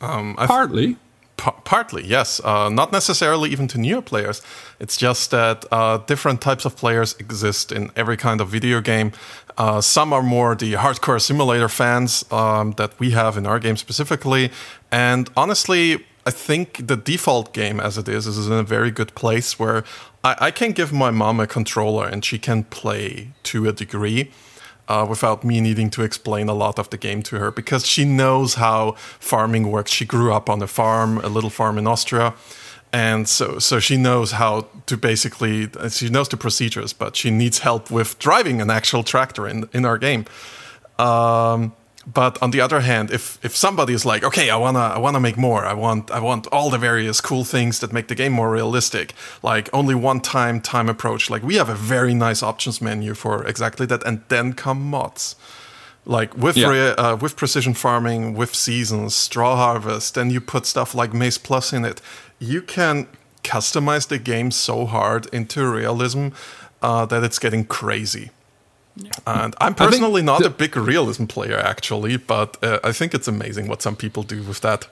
[0.01, 0.97] Um, Partly.
[1.37, 2.41] Pa- partly, yes.
[2.45, 4.41] Uh, not necessarily even to newer players.
[4.81, 9.13] It's just that uh, different types of players exist in every kind of video game.
[9.59, 13.77] Uh, some are more the hardcore simulator fans um, that we have in our game
[13.77, 14.51] specifically.
[14.91, 19.15] And honestly, I think the default game as it is is in a very good
[19.15, 19.83] place where
[20.23, 24.31] I, I can give my mom a controller and she can play to a degree
[24.89, 28.05] uh, without me needing to explain a lot of the game to her because she
[28.05, 29.91] knows how farming works.
[29.91, 32.35] She grew up on a farm, a little farm in Austria.
[32.93, 37.61] And so, so she knows how to basically, she knows the procedures, but she needs
[37.61, 40.27] help with driving an actual tractor in, in our game.
[40.99, 41.73] Um,
[42.07, 45.21] but on the other hand, if if somebody is like, okay, I wanna I wanna
[45.21, 48.33] make more, I want I want all the various cool things that make the game
[48.33, 51.31] more realistic, like only one time time approach.
[51.31, 55.37] Like we have a very nice options menu for exactly that, and then come mods.
[56.05, 56.69] Like with Yeah.
[56.71, 61.39] re- uh, with precision farming, with seasons, straw harvest, then you put stuff like Maize
[61.39, 62.01] Plus in it.
[62.41, 63.07] You can
[63.45, 66.29] customize the game so hard into realism
[66.83, 68.31] uh, that it's getting crazy.
[69.27, 73.69] And I'm personally not a big realism player, actually, but uh, I think it's amazing
[73.69, 74.89] what some people do with that.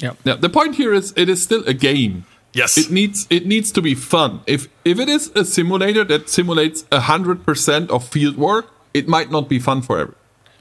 [0.00, 0.16] Yep.
[0.24, 2.24] Yeah, the point here is it is still a game.
[2.54, 2.76] Yes.
[2.76, 4.40] It needs it needs to be fun.
[4.46, 9.30] If if it is a simulator that simulates hundred percent of field work, it might
[9.30, 10.16] not be fun for everyone.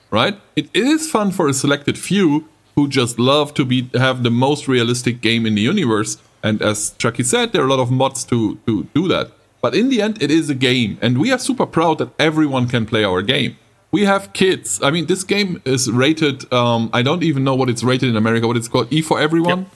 [0.09, 0.39] Right?
[0.55, 4.29] It, it is fun for a selected few who just love to be have the
[4.29, 6.17] most realistic game in the universe.
[6.43, 9.31] And as Chucky said, there are a lot of mods to to do that.
[9.61, 12.67] But in the end, it is a game, and we are super proud that everyone
[12.67, 13.57] can play our game.
[13.91, 14.81] We have kids.
[14.81, 16.51] I mean, this game is rated.
[16.51, 18.47] Um, I don't even know what it's rated in America.
[18.47, 18.91] What it's called?
[18.91, 19.67] E for everyone.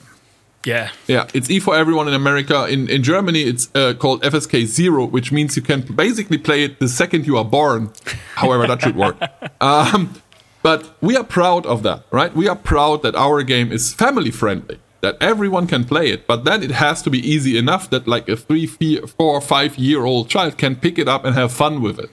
[0.64, 0.90] Yeah.
[1.06, 2.66] Yeah, it's E for everyone in America.
[2.66, 6.80] In in Germany, it's uh, called FSK Zero, which means you can basically play it
[6.80, 7.92] the second you are born.
[8.34, 9.16] However, that should work.
[9.60, 10.14] Um,
[10.62, 12.34] but we are proud of that, right?
[12.34, 16.26] We are proud that our game is family friendly, that everyone can play it.
[16.26, 19.76] But then it has to be easy enough that like a three, four, or five
[19.76, 22.10] year old child can pick it up and have fun with it.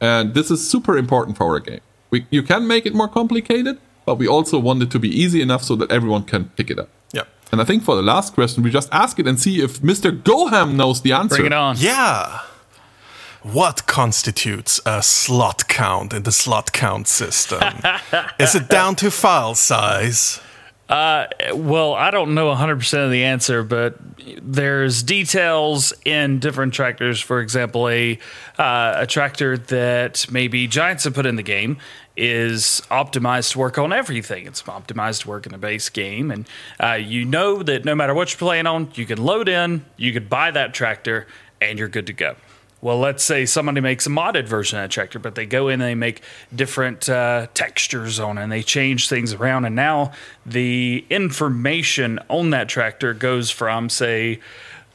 [0.00, 1.80] And this is super important for our game.
[2.10, 5.40] We, you can make it more complicated, but we also want it to be easy
[5.40, 6.88] enough so that everyone can pick it up.
[7.12, 7.22] Yeah.
[7.52, 10.10] And I think for the last question, we just ask it and see if Mr.
[10.10, 11.36] Goham knows the answer.
[11.36, 11.76] Bring it on.
[11.78, 12.40] Yeah.
[13.42, 17.62] What constitutes a slot count in the slot count system?
[18.38, 20.40] Is it down to file size?
[20.92, 23.96] Well, I don't know 100% of the answer, but
[24.42, 27.20] there's details in different tractors.
[27.20, 28.18] For example, a
[28.58, 31.78] uh, a tractor that maybe Giants have put in the game
[32.16, 34.46] is optimized to work on everything.
[34.46, 38.12] It's optimized to work in a base game, and uh, you know that no matter
[38.12, 41.26] what you're playing on, you can load in, you could buy that tractor,
[41.60, 42.36] and you're good to go.
[42.82, 45.74] Well, let's say somebody makes a modded version of that tractor, but they go in
[45.74, 46.20] and they make
[46.52, 49.66] different uh, textures on it and they change things around.
[49.66, 50.10] And now
[50.44, 54.40] the information on that tractor goes from, say,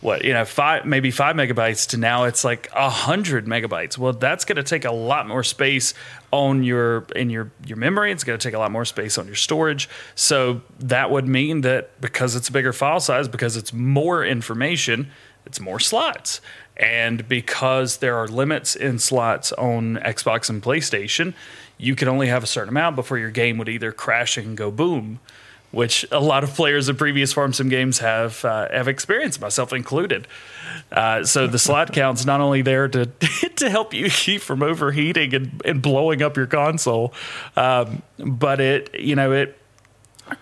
[0.01, 3.97] what, you know, five, maybe five megabytes to now it's like a hundred megabytes.
[3.97, 5.93] Well, that's going to take a lot more space
[6.31, 8.11] on your, in your, your memory.
[8.11, 9.87] It's going to take a lot more space on your storage.
[10.13, 15.09] So that would mean that because it's a bigger file size, because it's more information,
[15.45, 16.41] it's more slots.
[16.77, 21.33] And because there are limits in slots on Xbox and PlayStation,
[21.77, 24.71] you can only have a certain amount before your game would either crash and go
[24.71, 25.19] boom,
[25.71, 29.73] which a lot of players of previous farm sim games have uh, have experienced, myself
[29.73, 30.27] included.
[30.91, 33.05] Uh, so the slot count's not only there to
[33.55, 37.13] to help you keep from overheating and, and blowing up your console,
[37.55, 39.56] um, but it you know it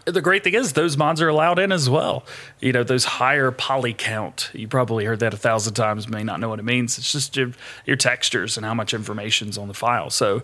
[0.06, 2.24] the great thing is those mods are allowed in as well.
[2.60, 4.50] You know, those higher poly count.
[4.54, 6.98] You probably heard that a thousand times, may not know what it means.
[6.98, 7.52] It's just your,
[7.86, 10.10] your textures and how much information's on the file.
[10.10, 10.44] So,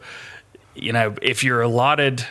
[0.76, 2.26] you know, if you're allotted,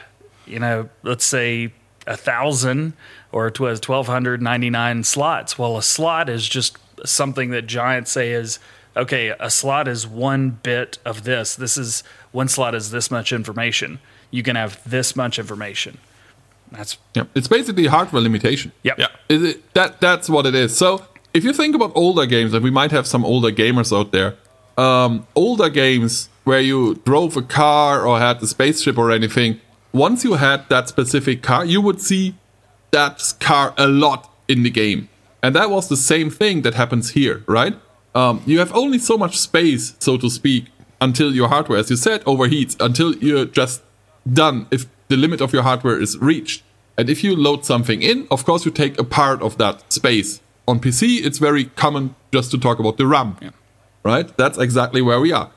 [0.46, 1.72] you know, let's say
[2.06, 2.94] a thousand
[3.32, 5.58] or it was 1299 uh, slots.
[5.58, 8.58] Well, a slot is just something that giants say is
[8.96, 11.54] okay, a slot is one bit of this.
[11.54, 12.02] This is
[12.32, 14.00] one slot is this much information.
[14.30, 15.98] You can have this much information.
[16.72, 18.72] That's Yeah, it's basically hardware limitation.
[18.82, 18.98] Yep.
[18.98, 19.08] Yeah.
[19.28, 20.76] Is it that that's what it is.
[20.76, 21.04] So
[21.34, 24.36] if you think about older games, and we might have some older gamers out there,
[24.76, 29.60] um, older games where you drove a car or had a spaceship or anything,
[29.92, 32.34] once you had that specific car, you would see
[32.90, 35.08] that car a lot in the game.
[35.42, 37.74] And that was the same thing that happens here, right?
[38.14, 40.66] Um, you have only so much space, so to speak,
[41.00, 43.82] until your hardware, as you said, overheats, until you're just
[44.30, 46.62] done if the limit of your hardware is reached.
[46.96, 50.40] And if you load something in, of course, you take a part of that space.
[50.66, 53.36] On PC, it's very common just to talk about the RAM,
[54.04, 54.34] right?
[54.36, 55.50] That's exactly where we are.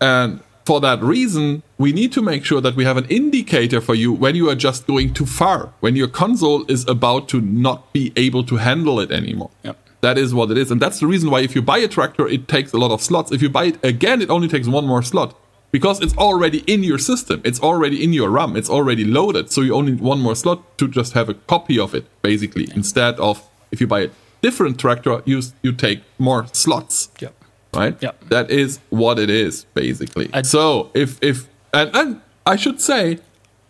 [0.00, 3.96] And for that reason, we need to make sure that we have an indicator for
[3.96, 7.92] you when you are just going too far, when your console is about to not
[7.92, 9.50] be able to handle it anymore.
[9.64, 9.76] Yep.
[10.02, 10.70] That is what it is.
[10.70, 13.02] And that's the reason why if you buy a tractor, it takes a lot of
[13.02, 13.32] slots.
[13.32, 15.36] If you buy it again, it only takes one more slot
[15.70, 17.40] because it's already in your system.
[17.44, 18.56] It's already in your RAM.
[18.56, 19.50] It's already loaded.
[19.50, 22.68] So you only need one more slot to just have a copy of it, basically,
[22.74, 24.10] instead of if you buy a
[24.42, 27.34] different tractor, you, you take more slots yep.
[27.72, 27.96] right?
[28.00, 28.28] Yep.
[28.28, 30.30] That is what it is, basically.
[30.32, 33.18] I- so if if and, and I should say,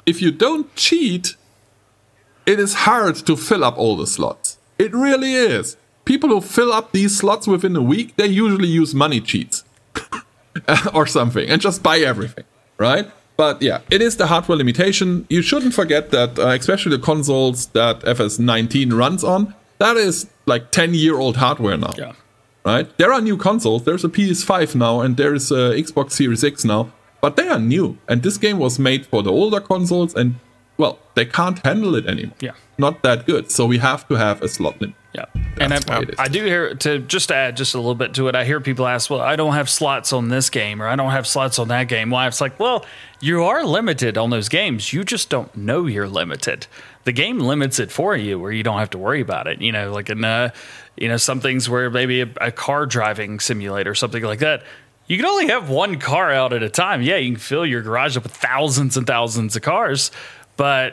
[0.06, 1.36] if you don't cheat,
[2.46, 4.58] it is hard to fill up all the slots.
[4.78, 5.76] It really is.
[6.06, 9.64] People who fill up these slots within a week, they usually use money cheats
[10.94, 12.44] or something and just buy everything,
[12.78, 13.10] right?
[13.36, 15.26] But yeah, it is the hardware limitation.
[15.30, 20.70] You shouldn't forget that, uh, especially the consoles that FS19 runs on, that is like
[20.72, 22.12] 10 year old hardware now Yeah.
[22.64, 22.86] right?
[22.98, 23.84] There are new consoles.
[23.84, 26.92] There's a PS5 now, and there's a Xbox Series X now,
[27.22, 27.96] but they are new.
[28.08, 30.34] And this game was made for the older consoles, and
[30.80, 32.34] well, they can't handle it anymore.
[32.40, 32.52] Yeah.
[32.78, 33.50] Not that good.
[33.50, 34.96] So we have to have a slot limit.
[35.12, 35.24] Yeah,
[35.60, 36.24] and That's why I.
[36.24, 38.36] I do hear to just add just a little bit to it.
[38.36, 41.10] I hear people ask, "Well, I don't have slots on this game, or I don't
[41.10, 42.28] have slots on that game." Why?
[42.28, 42.86] It's like, well,
[43.20, 44.92] you are limited on those games.
[44.92, 46.68] You just don't know you're limited.
[47.04, 49.60] The game limits it for you, where you don't have to worry about it.
[49.60, 50.50] You know, like in uh,
[50.96, 54.62] you know some things where maybe a, a car driving simulator, something like that.
[55.08, 57.02] You can only have one car out at a time.
[57.02, 60.12] Yeah, you can fill your garage up with thousands and thousands of cars,
[60.60, 60.90] but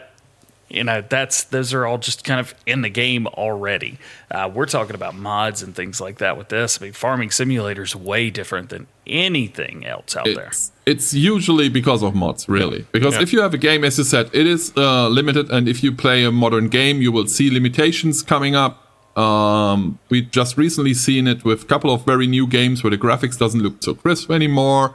[0.70, 3.94] you know that's those are all just kind of in the game already
[4.32, 7.92] uh, we're talking about mods and things like that with this i mean farming simulators
[8.10, 12.82] way different than anything else out there It's, it's usually because of mods, really.
[12.92, 13.24] Because Yeah.
[13.26, 15.92] if you have a game, as you said, it is uh, limited, and if you
[16.06, 18.74] play a modern game, you will see limitations coming up.
[19.26, 19.80] Um,
[20.12, 23.38] we just recently seen it with a couple of very new games where the graphics
[23.44, 24.86] doesn't look so crisp anymore,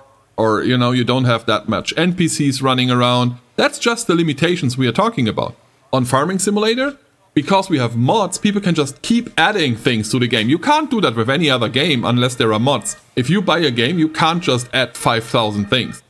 [0.42, 3.28] or you know you don't have that much NPCs running around.
[3.56, 5.54] That's just the limitations we are talking about.
[5.92, 6.96] On Farming Simulator,
[7.34, 10.48] because we have mods, people can just keep adding things to the game.
[10.48, 12.96] You can't do that with any other game unless there are mods.
[13.16, 16.02] If you buy a game, you can't just add 5,000 things.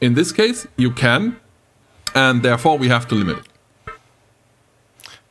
[0.00, 1.36] In this case, you can,
[2.14, 3.46] and therefore we have to limit it.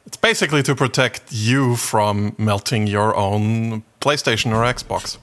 [0.05, 5.17] It's basically to protect you from melting your own PlayStation or Xbox.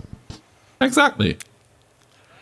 [0.80, 1.36] Exactly.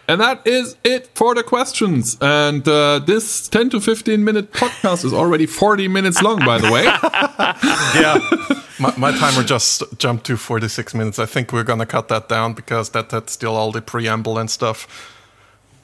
[0.09, 2.17] And that is it for the questions.
[2.21, 6.73] And uh, this 10 to 15 minute podcast is already 40 minutes long, by the
[6.73, 6.85] way.
[7.95, 8.19] Yeah.
[8.79, 11.19] my, my timer just jumped to 46 minutes.
[11.19, 14.39] I think we're going to cut that down because that that's still all the preamble
[14.39, 14.87] and stuff.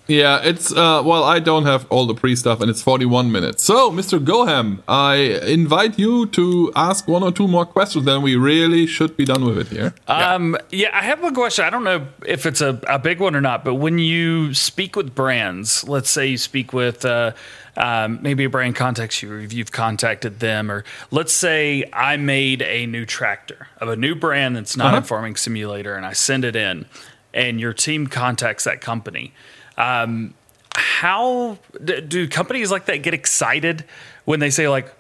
[0.06, 3.64] Yeah, it's uh well, I don't have all the pre stuff and it's 41 minutes.
[3.64, 4.18] So, Mr.
[4.22, 5.14] Goham, I
[5.46, 9.46] invite you to ask one or two more questions, then we really should be done
[9.46, 9.94] with it here.
[10.08, 13.34] um, yeah i have one question i don't know if it's a, a big one
[13.34, 17.32] or not but when you speak with brands let's say you speak with uh,
[17.76, 22.16] um, maybe a brand contacts you or if you've contacted them or let's say i
[22.18, 24.96] made a new tractor of a new brand that's not Uh-huh.
[24.98, 26.84] in farming simulator and i send it in
[27.32, 29.32] and your team contacts that company
[29.78, 30.34] um,
[30.74, 33.84] how do companies like that get excited
[34.24, 34.92] when they say like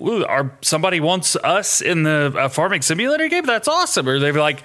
[0.00, 4.32] Ooh, our somebody wants us in the uh, farming simulator game that's awesome or they're
[4.34, 4.62] like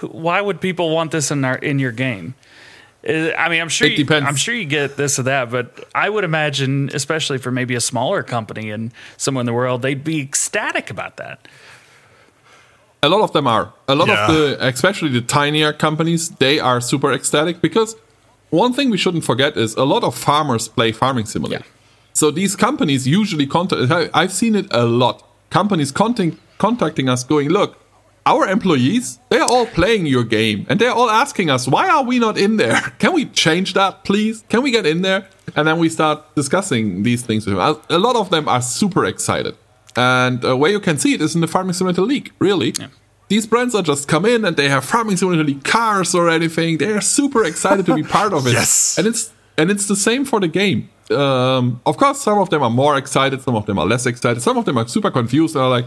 [0.00, 2.34] why would people want this in our in your game
[3.06, 3.86] Uh, I mean, I'm sure.
[3.86, 4.06] It You.
[4.10, 7.80] I'm sure you get this or that, but I would imagine, especially for maybe a
[7.80, 11.46] smaller company and somewhere in the world, they'd be ecstatic about that.
[13.02, 13.72] A lot of them are.
[13.88, 14.26] A lot Yeah.
[14.26, 17.94] of the, especially the tinier companies, they are super ecstatic because
[18.50, 21.64] one thing we shouldn't forget is a lot of farmers play Farming Simulator.
[22.12, 24.10] So these companies usually contact.
[24.14, 25.26] I've seen it a lot.
[25.50, 27.76] Companies contact, contacting us, going, "Look,
[28.24, 32.04] our employees, they are all playing your game, and they're all asking us, why are
[32.04, 32.80] we not in there?
[32.98, 34.44] Can we change that, please?
[34.48, 35.26] Can we get in there?"
[35.56, 37.76] And then we start discussing these things with them.
[37.90, 39.56] A a lot of them are super excited,
[39.96, 42.30] and uh, where you can see it is in the Farming Simulator League.
[42.38, 42.72] Really,
[43.28, 46.78] these brands are just come in and they have Farming Simulator cars or anything.
[46.78, 48.52] They are super excited to be part of it.
[48.52, 48.98] Yes.
[48.98, 50.90] and it's and it's the same for the game.
[51.10, 54.40] Um, of course, some of them are more excited, some of them are less excited,
[54.42, 55.54] some of them are super confused.
[55.54, 55.86] They're like,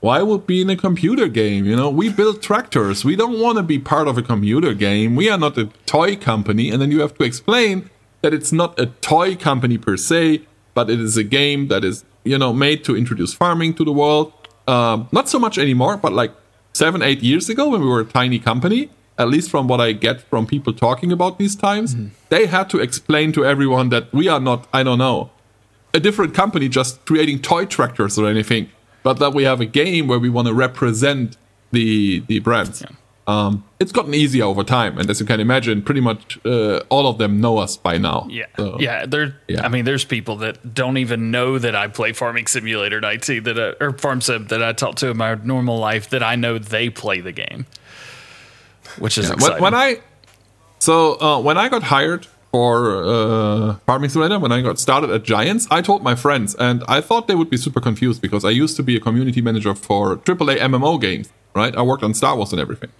[0.00, 1.64] "Why would be in a computer game?
[1.66, 3.04] You know, we build tractors.
[3.04, 5.16] We don't want to be part of a computer game.
[5.16, 7.90] We are not a toy company." And then you have to explain
[8.22, 10.42] that it's not a toy company per se,
[10.74, 13.92] but it is a game that is you know made to introduce farming to the
[13.92, 14.32] world.
[14.68, 16.32] Um, not so much anymore, but like
[16.72, 19.92] seven, eight years ago when we were a tiny company, at least from what I
[19.92, 22.08] get from people talking about these times, mm-hmm.
[22.28, 25.30] they had to explain to everyone that we are not, I don't know,
[25.94, 28.70] a different company just creating toy tractors or anything,
[29.02, 31.36] but that we have a game where we want to represent
[31.70, 32.82] the the brands.
[33.26, 37.06] Um, it's gotten easier over time, and as you can imagine, pretty much uh, all
[37.06, 38.26] of them know us by now.
[38.28, 39.06] Yeah, So- yeah.
[39.06, 39.36] There.
[39.46, 39.62] yeah.
[39.64, 43.44] I mean, there's people that don't even know that I play Farming Simulator and IT
[43.44, 46.34] that I, or Farm Sim that I talk to in my normal life that I
[46.34, 47.66] know they play the game,
[48.98, 49.62] which is When, exciting.
[49.62, 50.00] when I
[50.80, 55.22] so uh, when I got hired for uh, Farming Simulator, when I got started at
[55.22, 58.50] Giants, I told my friends, and I thought they would be super confused because I
[58.50, 61.30] used to be a community manager for AAA MMO games.
[61.54, 62.90] Right, I worked on Star Wars and everything.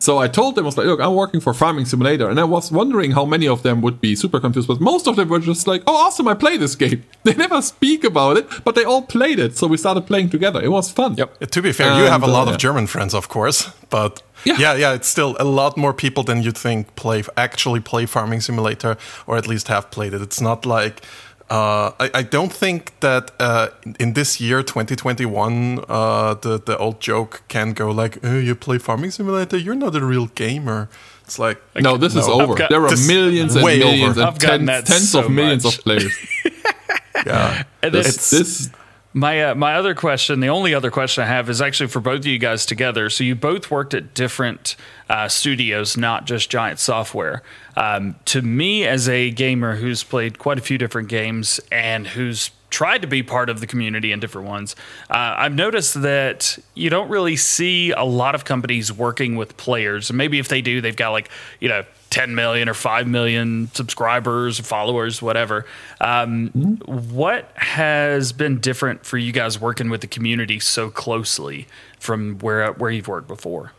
[0.00, 2.28] So I told them, I was like, look, I'm working for Farming Simulator.
[2.30, 5.14] And I was wondering how many of them would be super confused, but most of
[5.16, 7.04] them were just like, oh, awesome, I play this game.
[7.22, 9.58] They never speak about it, but they all played it.
[9.58, 10.58] So we started playing together.
[10.62, 11.16] It was fun.
[11.16, 11.30] Yep.
[11.50, 12.56] To be fair, you have a And, uh, lot of.
[12.56, 14.56] German friends, of course, but Yeah.
[14.58, 14.74] yeah.
[14.82, 18.96] yeah, it's still a lot more people than you'd think play actually play Farming Simulator
[19.26, 20.22] or at least have played it.
[20.22, 21.02] It's not like
[21.50, 27.00] uh, I, I don't think that uh, in this year 2021 uh, the the old
[27.00, 30.88] joke can go like, oh, you play Farming Simulator, you're not a real gamer.
[31.24, 32.54] It's like No, this is over.
[32.54, 34.28] Got- there are millions and millions over.
[34.30, 35.78] and tens, tens so of millions much.
[35.78, 36.14] of players.
[37.26, 38.70] yeah, And This, it's- this
[39.12, 42.20] My uh, my other question, the only other question I have is actually for both
[42.20, 43.10] of you guys together.
[43.10, 44.76] So you both worked at different
[45.08, 47.42] uh, studios, not just Giant Software.
[47.76, 52.52] Um, to me, as a gamer who's played quite a few different games and who's
[52.70, 54.76] tried to be part of the community in different ones,
[55.10, 60.10] uh, I've noticed that you don't really see a lot of companies working with players.
[60.10, 63.70] And maybe if they do, they've got like you know 10 million or 5 million
[63.72, 65.64] subscribers, followers, whatever.
[66.00, 67.14] Um, mm-hmm.
[67.14, 72.72] What has been different for you guys working with the community so closely from where
[72.72, 73.72] where you've worked before?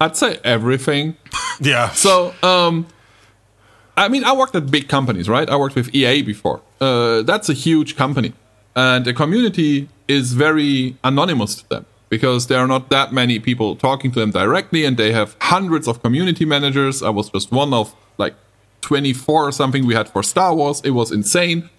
[0.00, 1.16] I'd say everything.
[1.60, 1.90] Yeah.
[1.90, 2.88] so, um,
[3.96, 5.48] I mean, I worked at big companies, right?
[5.48, 6.60] I worked with EA before.
[6.80, 8.32] Uh, that's a huge company,
[8.74, 13.76] and the community is very anonymous to them because there are not that many people
[13.76, 17.02] talking to them directly and they have hundreds of community managers.
[17.02, 18.34] I was just one of like
[18.82, 20.80] 24 or something we had for Star Wars.
[20.84, 21.70] It was insane.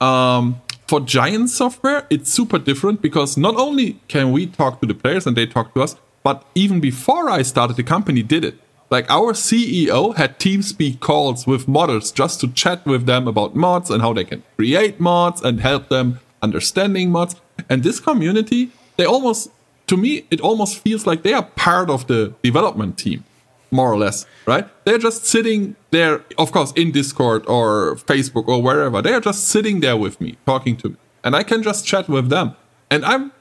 [0.00, 4.94] Um, for Giant Software, it's super different because not only can we talk to the
[4.94, 8.58] players and they talk to us, but even before I started, the company did it.
[8.90, 13.90] Like our CEO had TeamSpeak calls with modders just to chat with them about mods
[13.90, 17.36] and how they can create mods and help them understanding mods.
[17.70, 19.48] And this community, they almost
[19.92, 23.24] to me, it almost feels like they are part of the development team,
[23.70, 24.66] more or less, right?
[24.86, 29.02] They're just sitting there, of course, in Discord or Facebook or wherever.
[29.02, 30.96] They are just sitting there with me, talking to me.
[31.22, 32.56] And I can just chat with them.
[32.90, 33.32] And I'm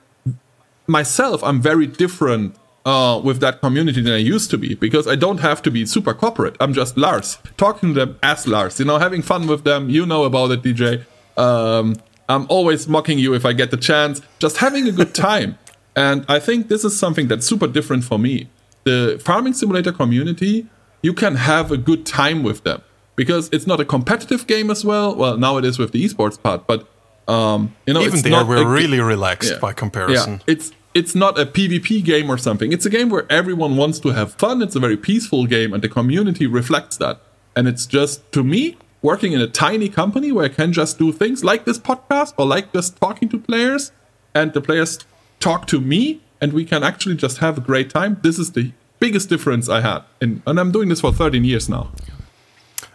[0.87, 5.15] myself, I'm very different uh, with that community than I used to be because I
[5.15, 6.57] don't have to be super corporate.
[6.59, 9.89] I'm just Lars, talking to them as Lars, you know, having fun with them.
[9.89, 11.05] You know about it, DJ.
[11.37, 11.95] Um,
[12.27, 15.57] I'm always mocking you if I get the chance, just having a good time.
[15.95, 18.49] And I think this is something that's super different for me.
[18.83, 20.67] The farming simulator community,
[21.01, 22.81] you can have a good time with them
[23.15, 25.15] because it's not a competitive game as well.
[25.15, 26.87] Well, now it is with the esports part, but
[27.27, 30.33] um, you know, even there we're really relaxed yeah, by comparison.
[30.33, 32.71] Yeah, it's it's not a PvP game or something.
[32.73, 34.61] It's a game where everyone wants to have fun.
[34.61, 37.21] It's a very peaceful game, and the community reflects that.
[37.55, 41.11] And it's just to me working in a tiny company where I can just do
[41.11, 43.91] things like this podcast or like just talking to players,
[44.33, 44.99] and the players
[45.41, 48.17] talk to me and we can actually just have a great time.
[48.23, 50.03] This is the biggest difference I had.
[50.21, 51.91] And, and I'm doing this for 13 years now.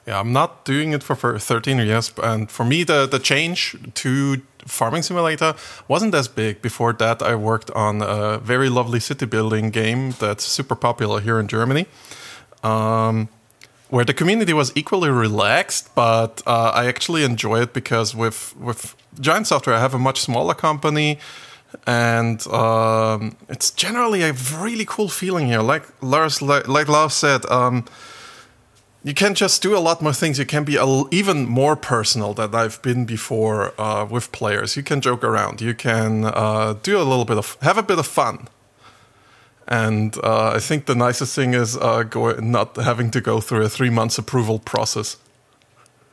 [0.06, 2.12] Yeah, I'm not doing it for, for 13 years.
[2.22, 5.54] And for me, the, the change to Farming Simulator
[5.88, 6.62] wasn't as big.
[6.62, 11.40] Before that, I worked on a very lovely city building game that's super popular here
[11.40, 11.86] in Germany.
[12.62, 13.28] Um,
[13.88, 18.96] where the community was equally relaxed, but uh, I actually enjoy it because with with
[19.20, 21.18] Giant Software, I have a much smaller company
[21.86, 25.62] and um, it's generally a really cool feeling here.
[25.62, 27.84] Like Lars, like, like Lars said, um,
[29.02, 30.38] you can just do a lot more things.
[30.38, 34.76] You can be a, even more personal than I've been before uh, with players.
[34.76, 35.60] You can joke around.
[35.60, 38.48] You can uh, do a little bit of have a bit of fun.
[39.68, 43.62] And uh, I think the nicest thing is uh, go, not having to go through
[43.64, 45.16] a three months approval process.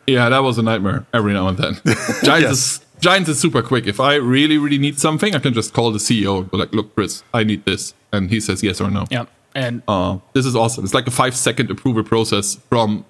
[0.07, 1.73] Yeah, that was a nightmare every now and then.
[2.23, 2.82] Giants yes.
[3.03, 3.85] Giants is super quick.
[3.85, 6.47] If I really, really need something, I can just call the CEO.
[6.53, 9.05] Like, look, Chris, I need this, and he says yes or no.
[9.11, 10.85] Yeah, and uh, this is awesome.
[10.85, 13.03] It's like a five second approval process from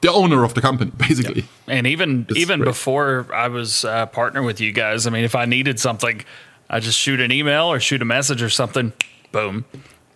[0.00, 1.42] the owner of the company, basically.
[1.68, 1.74] Yeah.
[1.74, 2.70] And even it's even great.
[2.70, 6.24] before I was uh, partner with you guys, I mean, if I needed something,
[6.68, 8.92] I just shoot an email or shoot a message or something.
[9.30, 9.64] Boom,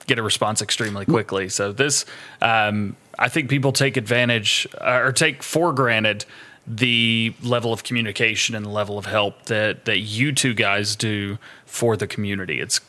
[0.09, 1.49] get a response extremely quickly.
[1.51, 2.05] So this,
[2.43, 6.25] um, I think people take advantage uh, or take for granted
[6.67, 11.39] the level of communication and the level of help that that you two guys do
[11.67, 12.61] for the community.
[12.61, 12.81] It's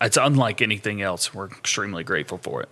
[0.00, 1.34] it's unlike anything else.
[1.34, 2.68] We're extremely grateful for it.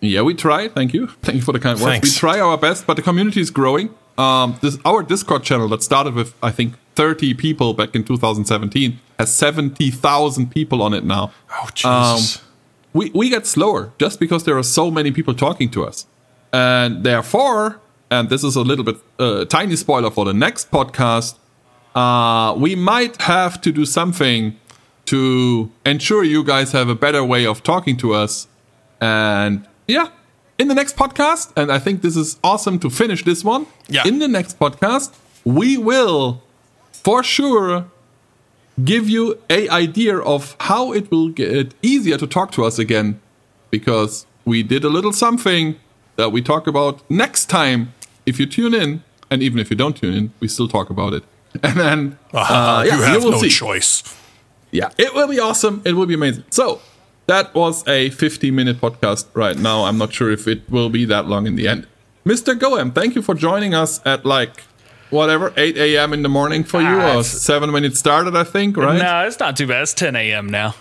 [0.00, 0.68] Yeah, we try.
[0.68, 1.08] Thank you.
[1.22, 2.02] Thank you for the kind words.
[2.02, 3.94] We try our best, but the community is growing.
[4.18, 8.98] Um, this our Discord channel that started with I think 30 people back in 2017
[9.18, 11.32] has 70,000 people on it now.
[11.50, 12.36] Oh Jesus.
[12.36, 12.42] Um,
[12.92, 16.06] we we get slower just because there are so many people talking to us,
[16.52, 17.80] and therefore
[18.10, 21.36] and this is a little bit uh, tiny spoiler for the next podcast.
[21.94, 24.58] Uh, we might have to do something
[25.06, 28.48] to ensure you guys have a better way of talking to us.
[29.00, 30.08] And yeah,
[30.58, 33.66] in the next podcast, and I think this is awesome to finish this one.
[33.88, 34.06] Yeah.
[34.06, 36.42] In the next podcast, we will
[36.92, 37.86] for sure
[38.84, 43.20] give you a idea of how it will get easier to talk to us again
[43.70, 45.76] because we did a little something
[46.16, 47.92] that we talk about next time
[48.26, 51.12] if you tune in, and even if you don't tune in, we still talk about
[51.14, 51.22] it.
[51.62, 53.48] And then uh, yeah, you have you no see.
[53.48, 54.02] choice.
[54.70, 55.80] Yeah, it will be awesome.
[55.84, 56.44] It will be amazing.
[56.50, 56.80] So
[57.28, 59.84] that was a 50 minute podcast right now.
[59.84, 61.86] I'm not sure if it will be that long in the end.
[62.26, 62.54] Mr.
[62.58, 64.64] Goham, thank you for joining us at like
[65.10, 66.12] whatever 8 a.m.
[66.12, 68.36] in the morning for you, Ah, or seven when it started.
[68.36, 69.00] I think right.
[69.00, 69.82] No, it's not too bad.
[69.82, 70.48] It's 10 a.m.
[70.48, 70.74] now.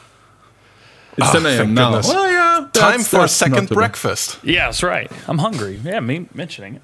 [1.18, 1.74] It's 10 a.m.
[1.74, 1.89] now.
[1.91, 2.07] goodness.
[2.09, 3.76] Well, yeah, Time for a second too bad.
[3.76, 4.39] breakfast.
[4.43, 5.09] Yeah, that's right.
[5.28, 5.80] I'm hungry.
[5.84, 6.82] Yeah, me mentioning it.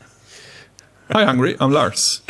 [1.11, 1.57] Hi, hungry.
[1.59, 2.21] I'm Lars.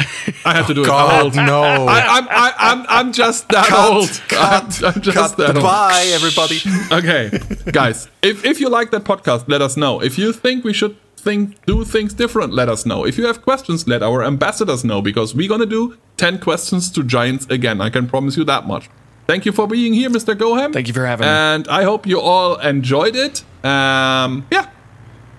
[0.43, 0.89] I have to do it.
[0.89, 1.61] I'm God, no.
[1.87, 4.09] I, I'm, I, I'm, I'm just that Cut, old.
[4.27, 5.37] cut, I'm, I'm just cut.
[5.37, 5.63] that old.
[5.63, 6.57] Bye, everybody.
[6.91, 7.29] Okay,
[7.71, 10.01] guys, if if you like that podcast, let us know.
[10.01, 13.05] If you think we should think do things different, let us know.
[13.05, 17.03] If you have questions, let our ambassadors know because we're gonna do ten questions to
[17.03, 17.79] giants again.
[17.81, 18.89] I can promise you that much.
[19.31, 20.35] Thank you for being here, Mr.
[20.35, 20.73] Goham.
[20.73, 21.31] Thank you for having me.
[21.31, 23.45] And I hope you all enjoyed it.
[23.63, 24.67] Um, yeah.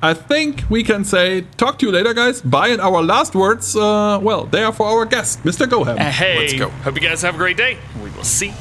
[0.01, 2.41] I think we can say talk to you later, guys.
[2.41, 2.69] Bye.
[2.69, 5.67] And our last words, uh, well, they are for our guest, Mr.
[5.67, 6.01] Goham.
[6.01, 6.71] Uh, Hey, Let's go.
[6.71, 7.77] hope you guys have a great day.
[8.03, 8.55] We will see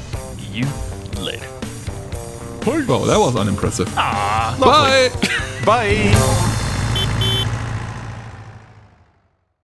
[0.52, 0.66] you
[1.18, 1.48] later.
[2.66, 3.88] Oh, that was unimpressive.
[3.94, 5.10] Bye.
[5.64, 6.68] Bye.